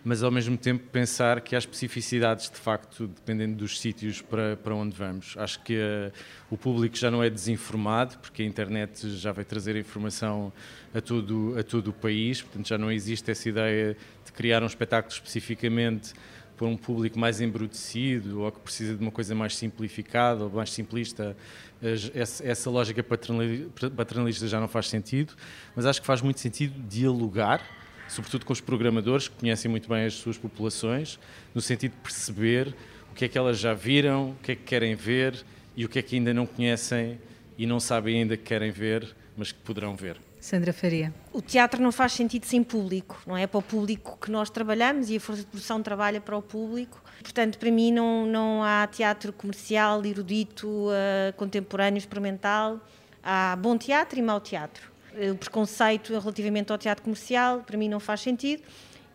mas 0.05 0.21
ao 0.21 0.29
mesmo 0.29 0.55
tempo 0.55 0.83
pensar 0.91 1.41
que 1.41 1.55
há 1.55 1.57
especificidades 1.57 2.47
de 2.47 2.57
facto 2.57 3.07
dependendo 3.07 3.55
dos 3.55 3.81
sítios 3.81 4.21
para, 4.21 4.55
para 4.55 4.75
onde 4.75 4.95
vamos. 4.95 5.35
Acho 5.35 5.59
que 5.63 5.73
uh, 5.75 6.13
o 6.47 6.55
público 6.55 6.95
já 6.95 7.09
não 7.09 7.23
é 7.23 7.29
desinformado, 7.29 8.19
porque 8.19 8.43
a 8.43 8.45
internet 8.45 9.09
já 9.17 9.31
vai 9.31 9.43
trazer 9.43 9.75
informação 9.75 10.53
a 10.93 11.01
todo, 11.01 11.55
a 11.57 11.63
todo 11.63 11.87
o 11.87 11.93
país, 11.93 12.39
portanto 12.39 12.67
já 12.67 12.77
não 12.77 12.91
existe 12.91 13.31
essa 13.31 13.49
ideia 13.49 13.97
de 14.23 14.31
criar 14.31 14.61
um 14.61 14.67
espetáculo 14.67 15.11
especificamente 15.11 16.13
para 16.55 16.67
um 16.67 16.77
público 16.77 17.17
mais 17.17 17.41
embrutecido 17.41 18.41
ou 18.41 18.51
que 18.51 18.59
precisa 18.59 18.95
de 18.95 19.01
uma 19.01 19.11
coisa 19.11 19.33
mais 19.33 19.55
simplificada 19.57 20.43
ou 20.43 20.51
mais 20.51 20.71
simplista, 20.71 21.35
essa, 22.13 22.47
essa 22.47 22.69
lógica 22.69 23.03
paternalista 23.03 24.47
já 24.47 24.59
não 24.59 24.67
faz 24.67 24.87
sentido, 24.87 25.33
mas 25.75 25.87
acho 25.87 25.99
que 25.99 26.07
faz 26.07 26.21
muito 26.21 26.39
sentido 26.39 26.79
dialogar, 26.87 27.59
sobretudo 28.07 28.45
com 28.45 28.53
os 28.53 28.61
programadores 28.61 29.27
que 29.27 29.35
conhecem 29.35 29.69
muito 29.69 29.89
bem 29.89 30.05
as 30.05 30.13
suas 30.13 30.37
populações, 30.37 31.19
no 31.53 31.61
sentido 31.61 31.91
de 31.91 31.97
perceber 31.97 32.75
o 33.11 33.15
que 33.15 33.25
é 33.25 33.27
que 33.27 33.37
elas 33.37 33.59
já 33.59 33.73
viram, 33.73 34.31
o 34.31 34.35
que 34.43 34.51
é 34.51 34.55
que 34.55 34.63
querem 34.63 34.95
ver 34.95 35.43
e 35.75 35.85
o 35.85 35.89
que 35.89 35.99
é 35.99 36.01
que 36.01 36.15
ainda 36.15 36.33
não 36.33 36.45
conhecem 36.45 37.19
e 37.57 37.65
não 37.65 37.79
sabem 37.79 38.21
ainda 38.21 38.35
que 38.35 38.43
querem 38.43 38.71
ver, 38.71 39.15
mas 39.37 39.51
que 39.51 39.59
poderão 39.59 39.95
ver. 39.95 40.17
Sandra 40.45 40.71
Faria. 40.71 41.11
O 41.33 41.41
teatro 41.41 41.81
não 41.81 41.91
faz 41.91 42.11
sentido 42.11 42.45
sem 42.45 42.63
público, 42.63 43.19
não 43.25 43.35
é 43.35 43.47
para 43.47 43.57
o 43.57 43.61
público 43.63 44.15
que 44.21 44.29
nós 44.29 44.47
trabalhamos 44.49 45.09
e 45.09 45.17
a 45.17 45.19
Força 45.19 45.41
de 45.41 45.47
Produção 45.47 45.81
trabalha 45.81 46.21
para 46.21 46.37
o 46.37 46.41
público. 46.41 47.01
Portanto, 47.23 47.57
para 47.57 47.71
mim 47.71 47.91
não, 47.91 48.27
não 48.27 48.63
há 48.63 48.85
teatro 48.85 49.33
comercial, 49.33 50.05
erudito, 50.05 50.67
uh, 50.67 51.33
contemporâneo, 51.35 51.97
experimental. 51.97 52.79
Há 53.23 53.55
bom 53.55 53.75
teatro 53.75 54.19
e 54.19 54.21
mau 54.21 54.39
teatro. 54.39 54.94
O 55.31 55.35
preconceito 55.35 56.11
relativamente 56.11 56.71
ao 56.71 56.77
teatro 56.77 57.03
comercial, 57.03 57.61
para 57.61 57.77
mim 57.77 57.87
não 57.87 57.99
faz 57.99 58.21
sentido. 58.21 58.63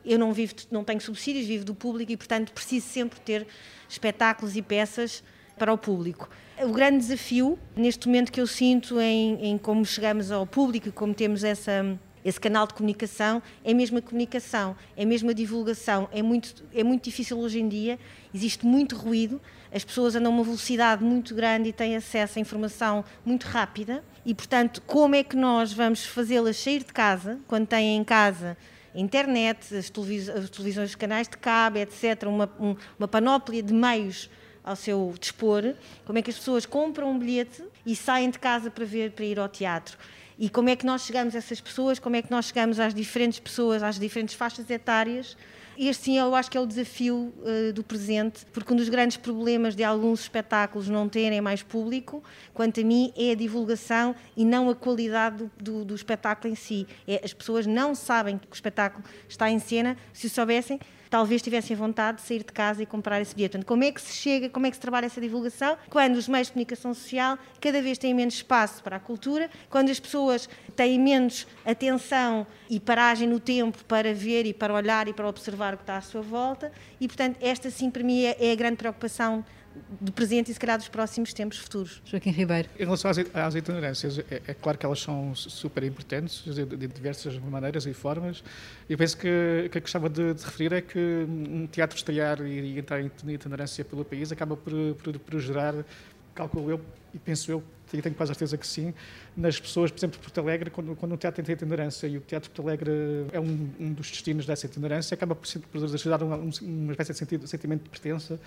Eu 0.04 0.18
não 0.18 0.32
vivo, 0.32 0.54
não 0.70 0.82
tenho 0.82 1.00
subsídios, 1.00 1.46
vivo 1.46 1.64
do 1.64 1.74
público 1.74 2.10
e, 2.10 2.16
portanto, 2.16 2.52
preciso 2.52 2.86
sempre 2.86 3.20
ter 3.20 3.46
espetáculos 3.88 4.56
e 4.56 4.62
peças 4.62 5.22
para 5.58 5.72
o 5.72 5.76
público. 5.76 6.28
O 6.62 6.72
grande 6.72 6.98
desafio, 6.98 7.58
neste 7.76 8.06
momento, 8.06 8.32
que 8.32 8.40
eu 8.40 8.46
sinto 8.46 8.98
em, 8.98 9.50
em 9.50 9.58
como 9.58 9.84
chegamos 9.84 10.30
ao 10.30 10.46
público 10.46 10.88
e 10.88 10.92
como 10.92 11.12
temos 11.12 11.44
essa, 11.44 11.98
esse 12.24 12.40
canal 12.40 12.66
de 12.66 12.72
comunicação, 12.72 13.42
é 13.62 13.74
mesmo 13.74 13.98
a 13.98 14.02
comunicação, 14.02 14.74
é 14.96 15.04
mesmo 15.04 15.28
a 15.28 15.32
divulgação. 15.34 16.08
É 16.12 16.22
muito, 16.22 16.64
é 16.74 16.82
muito 16.82 17.04
difícil 17.04 17.38
hoje 17.38 17.60
em 17.60 17.68
dia, 17.68 17.98
existe 18.34 18.64
muito 18.64 18.96
ruído, 18.96 19.38
as 19.72 19.84
pessoas 19.84 20.16
andam 20.16 20.32
a 20.32 20.34
uma 20.34 20.44
velocidade 20.44 21.04
muito 21.04 21.34
grande 21.34 21.68
e 21.68 21.72
têm 21.72 21.96
acesso 21.96 22.38
à 22.38 22.42
informação 22.42 23.04
muito 23.24 23.44
rápida. 23.44 24.02
E, 24.24 24.34
portanto, 24.34 24.82
como 24.86 25.14
é 25.14 25.22
que 25.22 25.36
nós 25.36 25.72
vamos 25.72 26.04
fazê-las 26.04 26.56
sair 26.56 26.80
de 26.80 26.92
casa, 26.92 27.38
quando 27.46 27.66
têm 27.66 27.96
em 27.96 28.04
casa 28.04 28.56
internet, 28.94 29.74
as, 29.74 29.88
televis 29.88 30.28
as 30.28 30.50
televisões, 30.50 30.90
os 30.90 30.96
canais 30.96 31.28
de 31.28 31.36
cabo, 31.36 31.78
etc., 31.78 32.24
uma, 32.26 32.50
um, 32.58 32.76
uma 32.98 33.08
panóplia 33.08 33.62
de 33.62 33.72
meios 33.72 34.28
ao 34.62 34.76
seu 34.76 35.14
dispor, 35.18 35.74
como 36.04 36.18
é 36.18 36.22
que 36.22 36.30
as 36.30 36.36
pessoas 36.36 36.66
compram 36.66 37.10
um 37.10 37.18
bilhete 37.18 37.62
e 37.86 37.96
saem 37.96 38.30
de 38.30 38.38
casa 38.38 38.70
para 38.70 38.84
ver, 38.84 39.12
para 39.12 39.24
ir 39.24 39.38
ao 39.38 39.48
teatro. 39.48 39.96
E 40.40 40.48
como 40.48 40.70
é 40.70 40.74
que 40.74 40.86
nós 40.86 41.02
chegamos 41.02 41.34
a 41.34 41.38
essas 41.38 41.60
pessoas, 41.60 41.98
como 41.98 42.16
é 42.16 42.22
que 42.22 42.30
nós 42.30 42.46
chegamos 42.46 42.80
às 42.80 42.94
diferentes 42.94 43.38
pessoas, 43.38 43.82
às 43.82 43.98
diferentes 43.98 44.34
faixas 44.34 44.70
etárias. 44.70 45.36
Este 45.76 46.04
sim 46.04 46.18
eu 46.18 46.34
acho 46.34 46.50
que 46.50 46.56
é 46.56 46.60
o 46.60 46.64
desafio 46.64 47.30
uh, 47.38 47.72
do 47.74 47.84
presente, 47.84 48.46
porque 48.50 48.72
um 48.72 48.76
dos 48.76 48.88
grandes 48.88 49.18
problemas 49.18 49.76
de 49.76 49.84
alguns 49.84 50.20
espetáculos 50.20 50.88
não 50.88 51.10
terem 51.10 51.42
mais 51.42 51.62
público, 51.62 52.24
quanto 52.54 52.80
a 52.80 52.84
mim, 52.84 53.12
é 53.18 53.32
a 53.32 53.34
divulgação 53.34 54.14
e 54.34 54.42
não 54.42 54.70
a 54.70 54.74
qualidade 54.74 55.36
do, 55.36 55.50
do, 55.58 55.84
do 55.84 55.94
espetáculo 55.94 56.50
em 56.50 56.56
si. 56.56 56.86
É, 57.06 57.20
as 57.22 57.34
pessoas 57.34 57.66
não 57.66 57.94
sabem 57.94 58.38
que 58.38 58.46
o 58.50 58.54
espetáculo 58.54 59.04
está 59.28 59.50
em 59.50 59.58
cena, 59.58 59.94
se 60.10 60.26
o 60.26 60.30
soubessem, 60.30 60.80
talvez 61.10 61.42
tivessem 61.42 61.76
vontade 61.76 62.18
de 62.18 62.26
sair 62.26 62.38
de 62.38 62.52
casa 62.52 62.82
e 62.82 62.86
comprar 62.86 63.20
esse 63.20 63.34
bilhete. 63.34 63.52
Portanto, 63.52 63.66
como 63.66 63.82
é 63.82 63.90
que 63.90 64.00
se 64.00 64.14
chega, 64.14 64.48
como 64.48 64.66
é 64.66 64.70
que 64.70 64.76
se 64.76 64.80
trabalha 64.80 65.06
essa 65.06 65.20
divulgação? 65.20 65.76
Quando 65.90 66.16
os 66.16 66.28
meios 66.28 66.46
de 66.46 66.52
comunicação 66.52 66.94
social 66.94 67.36
cada 67.60 67.82
vez 67.82 67.98
têm 67.98 68.14
menos 68.14 68.34
espaço 68.34 68.82
para 68.82 68.96
a 68.96 69.00
cultura, 69.00 69.50
quando 69.68 69.90
as 69.90 69.98
pessoas 69.98 70.48
têm 70.76 70.98
menos 70.98 71.46
atenção 71.66 72.46
e 72.70 72.78
paragem 72.78 73.28
no 73.28 73.40
tempo 73.40 73.84
para 73.84 74.14
ver 74.14 74.46
e 74.46 74.54
para 74.54 74.72
olhar 74.72 75.08
e 75.08 75.12
para 75.12 75.28
observar 75.28 75.74
o 75.74 75.76
que 75.76 75.82
está 75.82 75.96
à 75.96 76.00
sua 76.00 76.22
volta, 76.22 76.70
e 77.00 77.08
portanto, 77.08 77.36
esta 77.40 77.68
sim 77.70 77.90
para 77.90 78.04
mim 78.04 78.22
é, 78.22 78.36
é 78.38 78.52
a 78.52 78.54
grande 78.54 78.76
preocupação 78.76 79.44
do 80.00 80.12
presente 80.12 80.50
e 80.50 80.54
se 80.54 80.60
calhar 80.60 80.78
dos 80.78 80.88
próximos 80.88 81.32
tempos 81.32 81.58
futuros. 81.58 82.00
Joaquim 82.04 82.30
Ribeiro. 82.30 82.68
Em 82.78 82.84
relação 82.84 83.10
às, 83.10 83.18
às 83.18 83.54
itinerâncias, 83.54 84.18
é, 84.18 84.42
é, 84.46 84.54
claro 84.54 84.78
que 84.78 84.86
elas 84.86 85.00
são 85.00 85.34
super 85.34 85.82
importantes, 85.84 86.42
de, 86.44 86.64
de 86.64 86.86
diversas 86.86 87.38
maneiras 87.38 87.86
e 87.86 87.92
formas. 87.92 88.42
Eu 88.88 88.96
penso 88.96 89.16
que 89.16 89.64
o 89.66 89.70
que 89.70 89.78
eu 89.78 89.82
gostava 89.82 90.08
de, 90.08 90.34
de, 90.34 90.44
referir 90.44 90.72
é 90.72 90.80
que 90.80 90.98
um 90.98 91.66
teatro 91.66 91.96
estrear 91.96 92.40
e, 92.40 92.74
e 92.74 92.78
entrar 92.78 93.00
em 93.00 93.10
itinerância 93.28 93.84
pelo 93.84 94.04
país 94.04 94.32
acaba 94.32 94.56
por, 94.56 94.72
por, 95.02 95.18
por 95.18 95.40
gerar, 95.40 95.74
calculo 96.40 96.70
eu 96.70 96.80
e 97.12 97.18
penso 97.18 97.50
eu, 97.50 97.62
e 97.92 98.00
tenho 98.00 98.14
quase 98.14 98.30
certeza 98.30 98.56
que 98.56 98.66
sim, 98.66 98.94
nas 99.36 99.58
pessoas, 99.58 99.90
por 99.90 99.98
exemplo, 99.98 100.18
de 100.18 100.22
Porto 100.22 100.40
Alegre, 100.40 100.70
quando, 100.70 100.94
quando 100.94 101.12
o 101.12 101.16
teatro 101.16 101.42
tem 101.42 101.52
itinerância 101.52 102.06
e 102.06 102.16
o 102.16 102.20
Teatro 102.20 102.48
de 102.48 102.54
Porto 102.54 102.68
Alegre 102.68 102.90
é 103.32 103.40
um, 103.40 103.68
um 103.80 103.92
dos 103.92 104.08
destinos 104.10 104.46
dessa 104.46 104.66
itinerância, 104.66 105.14
acaba 105.14 105.34
por, 105.34 105.46
por 105.72 105.98
gerar 105.98 106.22
uma, 106.22 106.36
uma 106.36 106.92
espécie 106.92 107.12
de 107.12 107.18
sentido, 107.18 107.46
sentimento 107.48 107.82
de 107.82 107.90
pertença 107.90 108.38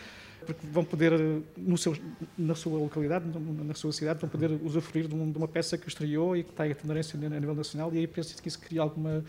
porque 0.43 0.65
vão 0.67 0.83
poder, 0.83 1.13
no 1.57 1.77
seu, 1.77 1.95
na 2.37 2.55
sua 2.55 2.77
localidade, 2.79 3.25
na 3.63 3.73
sua 3.73 3.91
cidade, 3.91 4.19
vão 4.19 4.29
poder 4.29 4.51
usufruir 4.63 5.07
de 5.07 5.15
uma 5.15 5.47
peça 5.47 5.77
que 5.77 5.87
estreou 5.87 6.35
e 6.35 6.43
que 6.43 6.51
está 6.51 6.67
em 6.67 6.73
tendência 6.73 7.17
a 7.17 7.39
nível 7.39 7.55
nacional 7.55 7.93
e 7.93 7.97
aí 7.97 8.07
penso 8.07 8.41
que 8.41 8.47
isso 8.47 8.59
cria 8.59 8.81
alguma 8.81 9.23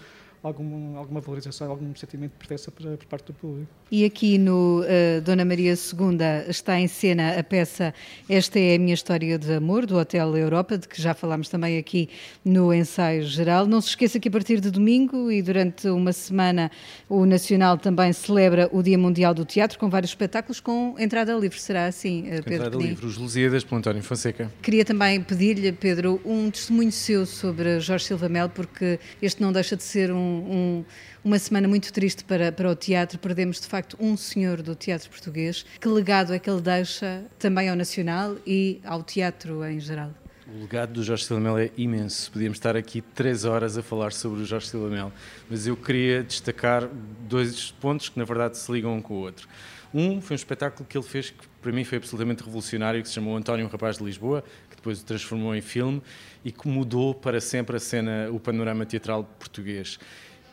alguma, 0.45 0.99
alguma 0.99 1.21
valorização, 1.21 1.71
algum 1.71 1.95
sentimento 1.95 2.33
de 2.33 2.39
pertença 2.39 2.71
por, 2.71 2.85
por 2.85 3.07
parte 3.07 3.27
do 3.27 3.33
público. 3.33 3.71
E 3.91 4.05
aqui 4.05 4.37
no 4.39 4.83
uh, 4.83 5.21
Dona 5.23 5.45
Maria 5.45 5.73
II 5.73 6.19
está 6.49 6.79
em 6.79 6.87
cena 6.87 7.39
a 7.39 7.43
peça 7.43 7.95
Esta 8.29 8.59
é 8.59 8.75
a 8.75 8.79
Minha 8.79 8.95
História 8.95 9.39
de 9.39 9.53
Amor, 9.55 9.87
do 9.87 9.97
Hotel 9.97 10.37
Europa, 10.37 10.77
de 10.77 10.87
que 10.87 11.01
já 11.01 11.15
falámos 11.15 11.49
também 11.49 11.79
aqui 11.79 12.09
no 12.45 12.73
ensaio 12.75 13.23
geral. 13.25 13.67
Não 13.67 13.81
se 13.81 13.89
esqueça 13.89 14.21
que 14.21 14.29
a 14.29 14.31
partir 14.31 14.61
de 14.61 14.71
domingo 14.71 15.31
e 15.31 15.41
durante 15.41 15.89
uma 15.89 16.13
semana 16.13 16.71
o 17.09 17.25
Nacional 17.25 17.79
também 17.79 18.13
celebra 18.13 18.69
o 18.73 18.83
Dia 18.83 18.99
Mundial 18.99 19.33
do 19.33 19.45
Teatro, 19.45 19.79
com 19.79 19.89
vários 19.89 20.11
espetáculos 20.11 20.61
com 20.61 20.95
entrada 20.99 21.33
livre. 21.35 21.59
Será 21.59 21.87
assim, 21.87 22.23
uh, 22.23 22.43
Pedro? 22.43 22.55
Entrada 22.55 22.77
livre, 22.77 23.07
os 23.07 23.17
Lusíadas, 23.17 23.65
pelo 23.65 23.79
António 23.79 24.03
Fonseca. 24.03 24.53
Queria 24.61 24.85
também 24.85 25.23
pedir-lhe, 25.23 25.73
Pedro, 25.73 26.21
um 26.25 26.51
testemunho 26.51 26.93
seu 26.93 27.25
sobre 27.25 27.81
Jorge 27.81 28.05
Silva 28.05 28.29
Mel, 28.29 28.49
porque 28.49 28.99
este 29.23 29.41
não 29.41 29.53
deixa 29.53 29.77
de 29.77 29.83
ser 29.83 30.13
um 30.13 30.34
um, 30.35 30.85
uma 31.25 31.39
semana 31.39 31.69
muito 31.69 31.93
triste 31.93 32.25
para, 32.25 32.51
para 32.53 32.71
o 32.71 32.75
teatro. 32.75 33.19
Perdemos, 33.19 33.61
de 33.61 33.67
facto, 33.67 33.97
um 34.01 34.17
senhor 34.17 34.63
do 34.63 34.75
teatro 34.75 35.09
português. 35.11 35.65
Que 35.81 35.89
legado 35.89 36.33
é 36.35 36.39
que 36.39 36.49
ele 36.49 36.61
deixa 36.61 37.25
também 37.39 37.69
ao 37.69 37.77
nacional 37.77 38.37
e 38.47 38.81
ao 38.85 39.03
teatro 39.03 39.65
em 39.65 39.81
geral? 39.81 40.13
O 40.47 40.61
legado 40.61 40.93
do 40.93 41.03
Jorge 41.03 41.25
Silamel 41.25 41.59
é 41.59 41.71
imenso. 41.77 42.31
Podíamos 42.31 42.59
estar 42.59 42.77
aqui 42.77 43.01
três 43.01 43.45
horas 43.45 43.79
a 43.79 43.83
falar 43.83 44.13
sobre 44.13 44.43
o 44.43 44.45
Jorge 44.45 44.69
Silamel, 44.69 45.11
mas 45.49 45.67
eu 45.67 45.77
queria 45.77 46.23
destacar 46.23 46.89
dois 47.29 47.73
pontos 47.73 48.11
que, 48.11 48.19
na 48.19 48.25
verdade, 48.25 48.59
se 48.59 48.71
ligam 48.71 48.95
um 48.95 49.01
com 49.01 49.15
o 49.15 49.17
outro. 49.19 49.49
Um 49.93 50.21
foi 50.21 50.35
um 50.35 50.37
espetáculo 50.37 50.87
que 50.87 50.99
ele 50.99 51.07
fez 51.07 51.31
que, 51.31 51.49
para 51.63 51.73
mim, 51.73 51.83
foi 51.83 51.99
absolutamente 51.99 52.43
revolucionário, 52.43 53.01
que 53.01 53.09
se 53.09 53.15
chamou 53.15 53.37
António, 53.37 53.67
rapaz 53.69 53.97
de 53.97 54.05
Lisboa, 54.05 54.45
que 54.69 54.77
depois 54.77 55.01
o 55.01 55.05
transformou 55.05 55.55
em 55.55 55.61
filme 55.61 56.03
e 56.45 56.53
que 56.53 56.69
mudou 56.69 57.15
para 57.15 57.41
sempre 57.41 57.77
a 57.77 57.81
cena, 57.81 58.29
o 58.31 58.39
panorama 58.39 58.85
teatral 58.85 59.25
português 59.39 59.99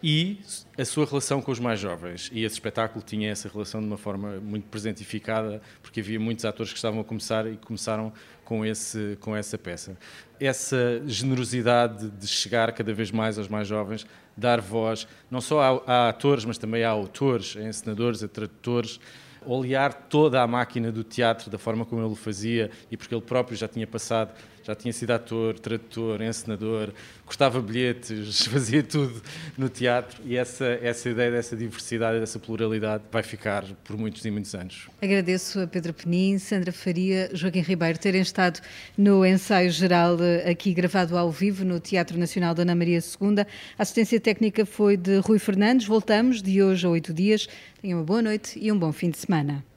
e 0.04 0.40
a 0.78 0.84
sua 0.84 1.06
relação 1.06 1.42
com 1.42 1.52
os 1.52 1.60
mais 1.60 1.80
jovens. 1.80 2.30
E 2.34 2.44
esse 2.44 2.56
espetáculo 2.56 3.04
tinha 3.04 3.30
essa 3.30 3.48
relação 3.48 3.82
de 3.82 3.88
uma 3.88 3.98
forma 3.98 4.40
muito 4.40 4.68
presentificada, 4.68 5.62
porque 5.82 6.00
havia 6.00 6.20
muitos 6.20 6.44
atores 6.46 6.72
que 6.72 6.78
estavam 6.78 7.02
a 7.02 7.04
começar 7.04 7.46
e 7.46 7.58
começaram 7.58 8.12
com, 8.44 8.66
esse, 8.66 9.18
com 9.22 9.36
essa 9.36 9.58
peça. 9.58 9.98
Essa 10.40 11.02
generosidade 11.06 12.10
de 12.10 12.28
chegar 12.28 12.72
cada 12.72 12.94
vez 12.94 13.12
mais 13.12 13.38
aos 13.38 13.48
mais 13.48 13.68
jovens, 13.68 14.06
dar 14.36 14.60
voz, 14.60 15.08
não 15.30 15.40
só 15.40 15.84
a, 15.86 16.06
a 16.06 16.10
atores, 16.10 16.46
mas 16.46 16.58
também 16.58 16.84
a 16.84 16.90
autores, 16.90 17.56
a 17.56 17.62
encenadores, 17.62 18.24
a 18.24 18.28
tradutores, 18.28 19.00
olhar 19.46 19.94
toda 19.94 20.42
a 20.42 20.48
máquina 20.48 20.92
do 20.92 21.04
teatro 21.04 21.50
da 21.50 21.58
forma 21.58 21.86
como 21.86 22.02
ele 22.02 22.12
o 22.12 22.16
fazia 22.16 22.70
e 22.92 22.98
porque 22.98 23.14
ele 23.14 23.24
próprio 23.24 23.58
já 23.58 23.68
tinha 23.68 23.88
passado 23.88 24.34
já 24.63 24.76
tinha 24.76 24.93
sido 24.93 25.12
ator, 25.12 25.60
tradutor, 25.60 26.21
encenador, 26.21 26.89
cortava 27.26 27.62
bilhetes, 27.62 28.45
fazia 28.47 28.84
tudo 28.84 29.21
no 29.58 29.69
teatro 29.69 30.21
e 30.26 30.36
essa, 30.36 30.65
essa 30.82 31.10
ideia 31.10 31.32
dessa 31.32 31.56
diversidade, 31.56 32.19
dessa 32.19 32.39
pluralidade 32.39 33.04
vai 33.12 33.24
ficar 33.24 33.63
por 33.84 33.97
muitos 33.97 34.24
e 34.26 34.32
muitos 34.32 34.54
anos. 34.54 34.88
Agradeço 35.02 35.60
a 35.62 35.67
Pedro 35.67 35.93
Penin, 35.93 36.38
Sandra 36.38 36.71
Faria, 36.71 37.30
Joaquim 37.34 37.62
Ribeiro 37.62 37.97
terem 37.97 38.21
estado 38.21 38.60
no 38.97 39.26
ensaio 39.26 39.71
geral 39.71 40.17
eh, 40.21 40.50
aqui 40.50 40.74
gravado 40.74 41.17
ao 41.17 41.32
vivo 41.32 41.63
no 41.63 41.80
Teatro 41.80 42.17
Nacional 42.17 42.54
Dona 42.54 42.76
Maria 42.76 43.00
II. 43.00 43.39
A 43.78 43.82
assistência 43.82 44.19
técnica 44.19 44.65
foi 44.65 44.97
de 44.97 45.17
Rui 45.19 45.39
Fernandes. 45.39 45.88
Voltamos 45.88 46.41
de 46.41 46.62
hoje 46.62 46.86
a 46.86 46.89
oito 46.89 47.13
dias. 47.13 47.47
Tenham 47.82 48.00
uma 48.00 48.06
boa 48.06 48.21
noite 48.21 48.60
e 48.62 48.71
um 48.71 48.78
bom 48.78 48.91
fim 48.91 49.10
de 49.10 49.17
semana. 49.17 49.70